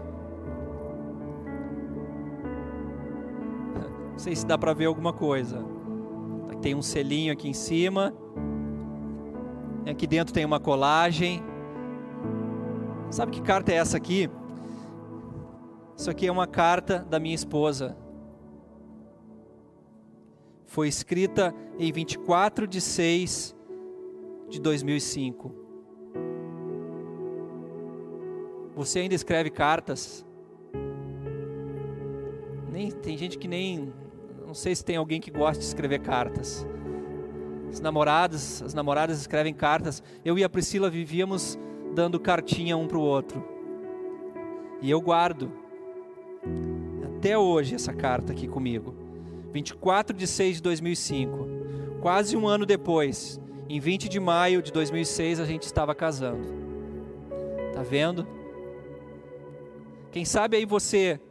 Não 4.11 4.19
sei 4.19 4.35
se 4.35 4.45
dá 4.45 4.57
para 4.57 4.73
ver 4.73 4.85
alguma 4.85 5.13
coisa. 5.13 5.65
Tem 6.61 6.75
um 6.75 6.81
selinho 6.81 7.33
aqui 7.33 7.49
em 7.49 7.53
cima. 7.53 8.13
Aqui 9.89 10.05
dentro 10.05 10.33
tem 10.33 10.45
uma 10.45 10.59
colagem. 10.59 11.41
Sabe 13.09 13.31
que 13.31 13.41
carta 13.41 13.71
é 13.71 13.75
essa 13.75 13.97
aqui? 13.97 14.29
Isso 15.97 16.09
aqui 16.09 16.27
é 16.27 16.31
uma 16.31 16.47
carta 16.47 16.99
da 17.09 17.19
minha 17.19 17.35
esposa. 17.35 17.97
Foi 20.65 20.87
escrita 20.87 21.53
em 21.77 21.91
24 21.91 22.65
de 22.67 22.79
6 22.79 23.55
de 24.49 24.61
2005. 24.61 25.51
Você 28.75 28.99
ainda 28.99 29.15
escreve 29.15 29.49
cartas? 29.49 30.25
Nem 32.71 32.89
tem 32.89 33.17
gente 33.17 33.37
que 33.37 33.47
nem 33.47 33.91
não 34.45 34.53
sei 34.53 34.75
se 34.75 34.83
tem 34.83 34.95
alguém 34.95 35.19
que 35.19 35.31
gosta 35.31 35.59
de 35.59 35.65
escrever 35.65 35.99
cartas. 35.99 36.65
As 37.71 37.79
namoradas, 37.79 38.61
as 38.61 38.73
namoradas 38.73 39.19
escrevem 39.19 39.53
cartas. 39.53 40.03
Eu 40.25 40.37
e 40.37 40.43
a 40.43 40.49
Priscila 40.49 40.89
vivíamos 40.89 41.57
dando 41.95 42.19
cartinha 42.19 42.75
um 42.75 42.87
para 42.87 42.97
o 42.97 43.01
outro. 43.01 43.43
E 44.81 44.91
eu 44.91 44.99
guardo 44.99 45.51
até 47.03 47.37
hoje 47.37 47.75
essa 47.75 47.93
carta 47.93 48.33
aqui 48.33 48.47
comigo. 48.47 48.95
24 49.53 50.15
de 50.15 50.27
6 50.27 50.57
de 50.57 50.61
2005. 50.63 51.47
Quase 52.01 52.35
um 52.35 52.47
ano 52.47 52.65
depois, 52.65 53.39
em 53.69 53.79
20 53.79 54.09
de 54.09 54.19
maio 54.19 54.61
de 54.61 54.71
2006, 54.71 55.39
a 55.39 55.45
gente 55.45 55.63
estava 55.63 55.93
casando. 55.95 56.47
Tá 57.73 57.83
vendo? 57.83 58.27
Quem 60.11 60.25
sabe 60.25 60.57
aí 60.57 60.65
você, 60.65 61.21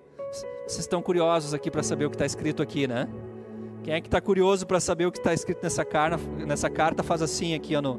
vocês 0.67 0.81
estão 0.81 1.03
curiosos 1.03 1.53
aqui 1.53 1.71
para 1.71 1.83
saber 1.83 2.07
o 2.07 2.11
que 2.11 2.17
está 2.17 2.25
escrito 2.25 2.63
aqui, 2.63 2.87
né? 2.87 3.09
Quem 3.83 3.95
é 3.95 4.01
que 4.01 4.09
está 4.09 4.21
curioso 4.21 4.67
para 4.67 4.79
saber 4.79 5.07
o 5.07 5.13
que 5.13 5.19
está 5.19 5.33
escrito 5.33 5.63
nessa, 5.63 5.85
carta, 5.85 6.19
nessa 6.47 6.69
carta, 6.69 7.03
faz 7.03 7.23
assim 7.23 7.55
aqui 7.55 7.75
ó, 7.75 7.81
no, 7.81 7.95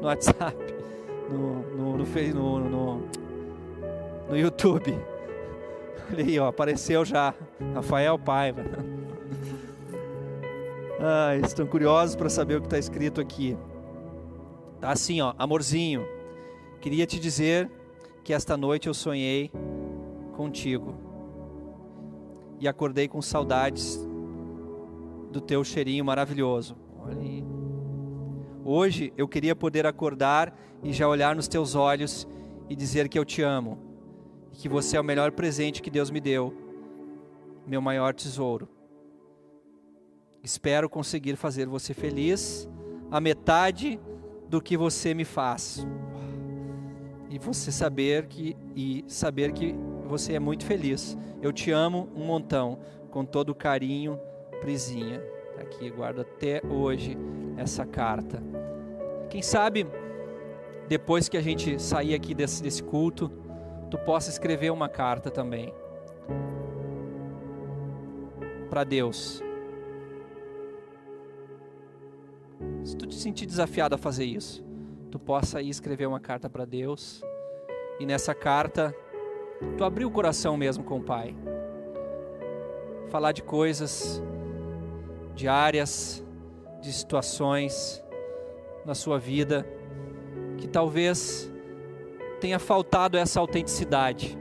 no 0.00 0.06
WhatsApp, 0.06 0.56
no, 1.30 1.62
no, 1.76 1.96
no, 1.98 2.58
no, 2.60 3.02
no 4.30 4.36
YouTube. 4.36 4.98
Olha 6.10 6.24
aí, 6.24 6.38
ó, 6.38 6.48
apareceu 6.48 7.04
já. 7.04 7.34
Rafael 7.74 8.18
Paiva. 8.18 8.64
Ah, 10.98 11.36
estão 11.36 11.66
curiosos 11.66 12.16
para 12.16 12.30
saber 12.30 12.56
o 12.56 12.60
que 12.60 12.68
está 12.68 12.78
escrito 12.78 13.20
aqui. 13.20 13.54
Tá 14.80 14.92
assim, 14.92 15.20
ó, 15.20 15.34
amorzinho. 15.36 16.02
Queria 16.80 17.06
te 17.06 17.20
dizer 17.20 17.70
que 18.24 18.32
esta 18.32 18.56
noite 18.56 18.88
eu 18.88 18.94
sonhei 18.94 19.52
contigo 20.34 20.94
e 22.58 22.66
acordei 22.66 23.08
com 23.08 23.20
saudades 23.20 24.05
do 25.36 25.40
teu 25.42 25.62
cheirinho 25.62 26.02
maravilhoso. 26.02 26.74
Olha 26.98 27.20
aí. 27.20 27.44
Hoje 28.64 29.12
eu 29.18 29.28
queria 29.28 29.54
poder 29.54 29.86
acordar 29.86 30.58
e 30.82 30.94
já 30.94 31.06
olhar 31.06 31.36
nos 31.36 31.46
teus 31.46 31.74
olhos 31.74 32.26
e 32.70 32.74
dizer 32.74 33.06
que 33.08 33.18
eu 33.18 33.24
te 33.24 33.42
amo 33.42 33.78
e 34.50 34.56
que 34.56 34.66
você 34.66 34.96
é 34.96 35.00
o 35.00 35.04
melhor 35.04 35.30
presente 35.32 35.82
que 35.82 35.90
Deus 35.90 36.10
me 36.10 36.20
deu, 36.20 36.54
meu 37.66 37.82
maior 37.82 38.14
tesouro. 38.14 38.66
Espero 40.42 40.88
conseguir 40.88 41.36
fazer 41.36 41.66
você 41.66 41.92
feliz 41.92 42.66
a 43.10 43.20
metade 43.20 44.00
do 44.48 44.58
que 44.60 44.74
você 44.74 45.12
me 45.12 45.24
faz. 45.24 45.86
E 47.28 47.38
você 47.38 47.70
saber 47.70 48.26
que 48.26 48.56
e 48.74 49.04
saber 49.06 49.52
que 49.52 49.74
você 50.06 50.32
é 50.32 50.40
muito 50.40 50.64
feliz. 50.64 51.14
Eu 51.42 51.52
te 51.52 51.70
amo 51.70 52.08
um 52.16 52.24
montão, 52.24 52.78
com 53.10 53.22
todo 53.24 53.50
o 53.50 53.54
carinho 53.54 54.18
Prisinha. 54.60 55.20
Tá 55.54 55.62
aqui, 55.62 55.88
guardo 55.90 56.20
até 56.20 56.60
hoje 56.68 57.16
essa 57.56 57.86
carta. 57.86 58.42
Quem 59.30 59.42
sabe, 59.42 59.86
depois 60.88 61.28
que 61.28 61.36
a 61.36 61.42
gente 61.42 61.80
sair 61.80 62.14
aqui 62.14 62.34
desse, 62.34 62.62
desse 62.62 62.82
culto, 62.82 63.30
tu 63.90 63.98
possa 63.98 64.30
escrever 64.30 64.70
uma 64.70 64.88
carta 64.88 65.30
também 65.30 65.72
para 68.68 68.84
Deus. 68.84 69.42
Se 72.84 72.96
tu 72.96 73.06
te 73.06 73.14
sentir 73.14 73.46
desafiado 73.46 73.94
a 73.94 73.98
fazer 73.98 74.24
isso, 74.24 74.64
tu 75.10 75.18
possa 75.18 75.62
ir 75.62 75.70
escrever 75.70 76.06
uma 76.06 76.20
carta 76.20 76.48
para 76.48 76.64
Deus 76.64 77.22
e 77.98 78.06
nessa 78.06 78.34
carta 78.34 78.94
tu 79.76 79.84
abrir 79.84 80.04
o 80.04 80.10
coração 80.10 80.56
mesmo 80.56 80.84
com 80.84 80.98
o 80.98 81.02
Pai. 81.02 81.34
Falar 83.08 83.32
de 83.32 83.42
coisas 83.42 84.22
diárias, 85.36 86.24
de 86.80 86.92
situações 86.92 88.02
na 88.84 88.94
sua 88.94 89.18
vida 89.18 89.66
que 90.56 90.66
talvez 90.66 91.52
tenha 92.40 92.58
faltado 92.58 93.16
essa 93.16 93.38
autenticidade. 93.38 94.38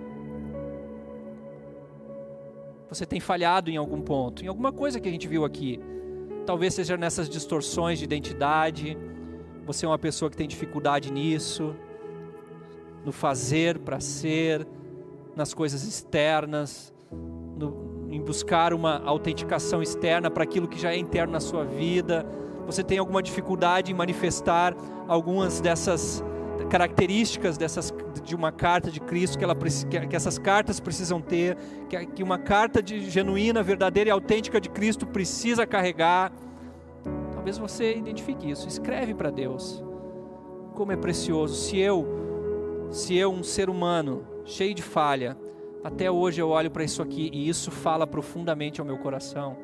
Você 2.89 3.05
tem 3.05 3.19
falhado 3.19 3.69
em 3.69 3.77
algum 3.77 4.01
ponto, 4.01 4.43
em 4.43 4.47
alguma 4.47 4.71
coisa 4.71 4.99
que 4.99 5.09
a 5.09 5.11
gente 5.11 5.27
viu 5.27 5.43
aqui. 5.43 5.79
Talvez 6.45 6.73
seja 6.73 6.95
nessas 6.95 7.27
distorções 7.27 7.99
de 7.99 8.05
identidade. 8.05 8.97
Você 9.65 9.85
é 9.85 9.89
uma 9.89 9.97
pessoa 9.97 10.29
que 10.29 10.37
tem 10.37 10.47
dificuldade 10.47 11.11
nisso, 11.11 11.75
no 13.03 13.11
fazer 13.11 13.79
para 13.79 13.99
ser, 13.99 14.65
nas 15.35 15.53
coisas 15.53 15.83
externas, 15.83 16.93
no, 17.11 17.84
em 18.15 18.21
buscar 18.21 18.73
uma 18.73 19.01
autenticação 19.03 19.81
externa 19.81 20.31
para 20.31 20.43
aquilo 20.43 20.67
que 20.67 20.79
já 20.79 20.93
é 20.93 20.97
interno 20.97 21.33
na 21.33 21.41
sua 21.41 21.65
vida. 21.65 22.25
Você 22.65 22.81
tem 22.81 22.97
alguma 22.97 23.21
dificuldade 23.21 23.91
em 23.91 23.95
manifestar 23.95 24.73
algumas 25.07 25.59
dessas 25.59 26.23
características 26.69 27.57
dessas, 27.57 27.93
de 28.23 28.35
uma 28.35 28.51
carta 28.51 28.89
de 28.89 28.99
Cristo 28.99 29.37
que, 29.37 29.43
ela, 29.43 29.55
que 29.55 30.15
essas 30.15 30.39
cartas 30.39 30.79
precisam 30.79 31.21
ter, 31.21 31.57
que, 31.89 32.05
que 32.07 32.23
uma 32.23 32.39
carta 32.39 32.81
de 32.81 33.09
genuína, 33.09 33.61
verdadeira 33.61 34.09
e 34.09 34.11
autêntica 34.11 34.59
de 34.59 34.69
Cristo 34.69 35.05
precisa 35.05 35.67
carregar. 35.67 36.31
Talvez 37.33 37.57
você 37.57 37.95
identifique 37.95 38.49
isso. 38.49 38.67
Escreve 38.67 39.13
para 39.13 39.29
Deus. 39.29 39.83
Como 40.73 40.91
é 40.91 40.95
precioso. 40.95 41.55
Se 41.55 41.77
eu, 41.77 42.87
se 42.89 43.15
eu, 43.15 43.31
um 43.31 43.43
ser 43.43 43.69
humano 43.69 44.25
cheio 44.45 44.73
de 44.73 44.81
falha, 44.81 45.37
até 45.85 46.09
hoje 46.09 46.41
eu 46.41 46.49
olho 46.49 46.71
para 46.71 46.83
isso 46.83 46.99
aqui 47.03 47.29
e 47.31 47.47
isso 47.47 47.69
fala 47.69 48.07
profundamente 48.07 48.81
ao 48.81 48.87
meu 48.87 48.97
coração. 48.97 49.55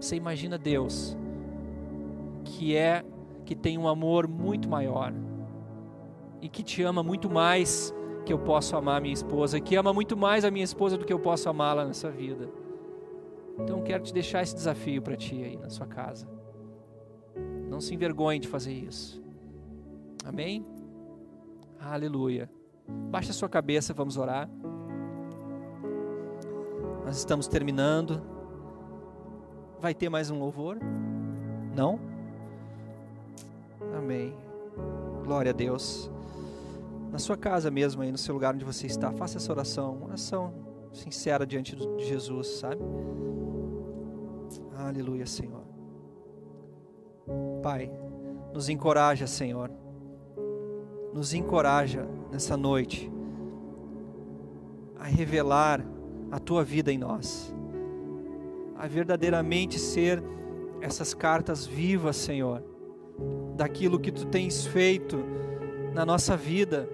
Você 0.00 0.16
imagina 0.16 0.58
Deus, 0.58 1.16
que 2.44 2.74
é 2.74 3.04
que 3.44 3.54
tem 3.54 3.78
um 3.78 3.86
amor 3.86 4.26
muito 4.26 4.68
maior 4.68 5.14
e 6.42 6.48
que 6.48 6.64
te 6.64 6.82
ama 6.82 7.04
muito 7.04 7.30
mais 7.30 7.94
que 8.26 8.32
eu 8.32 8.38
posso 8.40 8.76
amar 8.76 8.98
a 8.98 9.00
minha 9.00 9.14
esposa, 9.14 9.60
que 9.60 9.76
ama 9.76 9.92
muito 9.92 10.16
mais 10.16 10.44
a 10.44 10.50
minha 10.50 10.64
esposa 10.64 10.98
do 10.98 11.04
que 11.04 11.12
eu 11.12 11.20
posso 11.20 11.48
amá-la 11.48 11.84
nessa 11.84 12.10
vida. 12.10 12.50
Então 13.56 13.80
quero 13.80 14.02
te 14.02 14.12
deixar 14.12 14.42
esse 14.42 14.56
desafio 14.56 15.00
para 15.00 15.16
ti 15.16 15.40
aí 15.44 15.56
na 15.56 15.70
sua 15.70 15.86
casa. 15.86 16.26
Não 17.68 17.80
se 17.80 17.94
envergonhe 17.94 18.40
de 18.40 18.48
fazer 18.48 18.72
isso. 18.72 19.22
Amém? 20.24 20.66
Aleluia. 21.78 22.50
Baixa 23.08 23.30
a 23.30 23.34
sua 23.34 23.48
cabeça, 23.48 23.94
vamos 23.94 24.16
orar. 24.16 24.50
Nós 27.04 27.16
estamos 27.16 27.46
terminando. 27.46 28.22
Vai 29.80 29.94
ter 29.94 30.08
mais 30.08 30.30
um 30.30 30.38
louvor? 30.38 30.78
Não? 31.74 31.98
Amém. 33.96 34.34
Glória 35.24 35.50
a 35.50 35.54
Deus 35.54 36.10
na 37.10 37.18
sua 37.18 37.36
casa 37.36 37.70
mesmo, 37.70 38.02
aí 38.02 38.12
no 38.12 38.18
seu 38.18 38.34
lugar 38.34 38.54
onde 38.54 38.64
você 38.64 38.86
está, 38.86 39.12
faça 39.12 39.36
essa 39.36 39.50
oração, 39.50 39.96
uma 39.96 40.06
oração 40.06 40.52
sincera 40.92 41.46
diante 41.46 41.74
de 41.74 42.04
Jesus, 42.04 42.46
sabe? 42.58 42.80
Aleluia, 44.76 45.26
Senhor. 45.26 45.62
Pai, 47.62 47.90
nos 48.52 48.68
encoraja, 48.68 49.26
Senhor. 49.26 49.70
Nos 51.12 51.34
encoraja 51.34 52.06
nessa 52.30 52.56
noite 52.56 53.10
a 54.98 55.04
revelar 55.04 55.84
a 56.30 56.38
tua 56.38 56.62
vida 56.62 56.92
em 56.92 56.98
nós, 56.98 57.54
a 58.76 58.86
verdadeiramente 58.86 59.78
ser 59.78 60.22
essas 60.80 61.12
cartas 61.12 61.66
vivas, 61.66 62.16
Senhor, 62.16 62.62
daquilo 63.56 63.98
que 63.98 64.10
tu 64.10 64.26
tens 64.26 64.66
feito 64.66 65.22
na 65.92 66.06
nossa 66.06 66.36
vida 66.36 66.88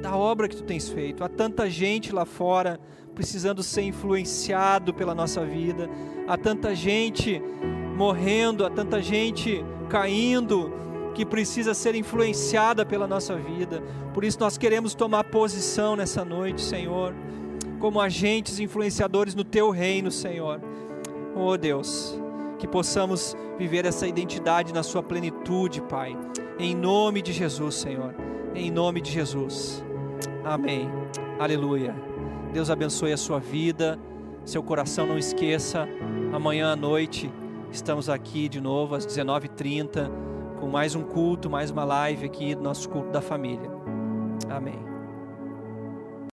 da 0.00 0.16
obra 0.16 0.48
que 0.48 0.56
tu 0.56 0.64
tens 0.64 0.88
feito. 0.88 1.22
Há 1.22 1.28
tanta 1.28 1.68
gente 1.68 2.12
lá 2.12 2.24
fora 2.24 2.80
precisando 3.14 3.62
ser 3.62 3.82
influenciado 3.82 4.92
pela 4.92 5.14
nossa 5.14 5.44
vida, 5.44 5.88
há 6.26 6.36
tanta 6.36 6.74
gente 6.74 7.40
morrendo, 7.96 8.66
há 8.66 8.70
tanta 8.70 9.00
gente 9.00 9.64
caindo 9.88 10.72
que 11.14 11.24
precisa 11.24 11.74
ser 11.74 11.94
influenciada 11.94 12.84
pela 12.84 13.06
nossa 13.06 13.36
vida. 13.36 13.80
Por 14.12 14.24
isso 14.24 14.40
nós 14.40 14.58
queremos 14.58 14.94
tomar 14.94 15.24
posição 15.24 15.94
nessa 15.94 16.24
noite, 16.24 16.60
Senhor, 16.60 17.14
como 17.84 18.00
agentes 18.00 18.60
influenciadores 18.60 19.34
no 19.34 19.44
teu 19.44 19.68
reino, 19.68 20.10
Senhor. 20.10 20.58
Oh 21.36 21.54
Deus, 21.54 22.18
que 22.58 22.66
possamos 22.66 23.36
viver 23.58 23.84
essa 23.84 24.06
identidade 24.06 24.72
na 24.72 24.82
sua 24.82 25.02
plenitude, 25.02 25.82
Pai. 25.82 26.16
Em 26.58 26.74
nome 26.74 27.20
de 27.20 27.30
Jesus, 27.30 27.74
Senhor. 27.74 28.14
Em 28.54 28.70
nome 28.70 29.02
de 29.02 29.12
Jesus. 29.12 29.84
Amém. 30.42 30.88
Aleluia. 31.38 31.94
Deus 32.54 32.70
abençoe 32.70 33.12
a 33.12 33.18
sua 33.18 33.38
vida, 33.38 33.98
seu 34.46 34.62
coração 34.62 35.06
não 35.06 35.18
esqueça. 35.18 35.86
Amanhã 36.32 36.72
à 36.72 36.76
noite 36.76 37.30
estamos 37.70 38.08
aqui 38.08 38.48
de 38.48 38.62
novo 38.62 38.94
às 38.94 39.06
19h30 39.06 40.10
com 40.58 40.68
mais 40.68 40.94
um 40.94 41.02
culto, 41.02 41.50
mais 41.50 41.70
uma 41.70 41.84
live 41.84 42.24
aqui 42.24 42.54
do 42.54 42.62
nosso 42.62 42.88
culto 42.88 43.10
da 43.10 43.20
família. 43.20 43.70
Amém. 44.48 44.93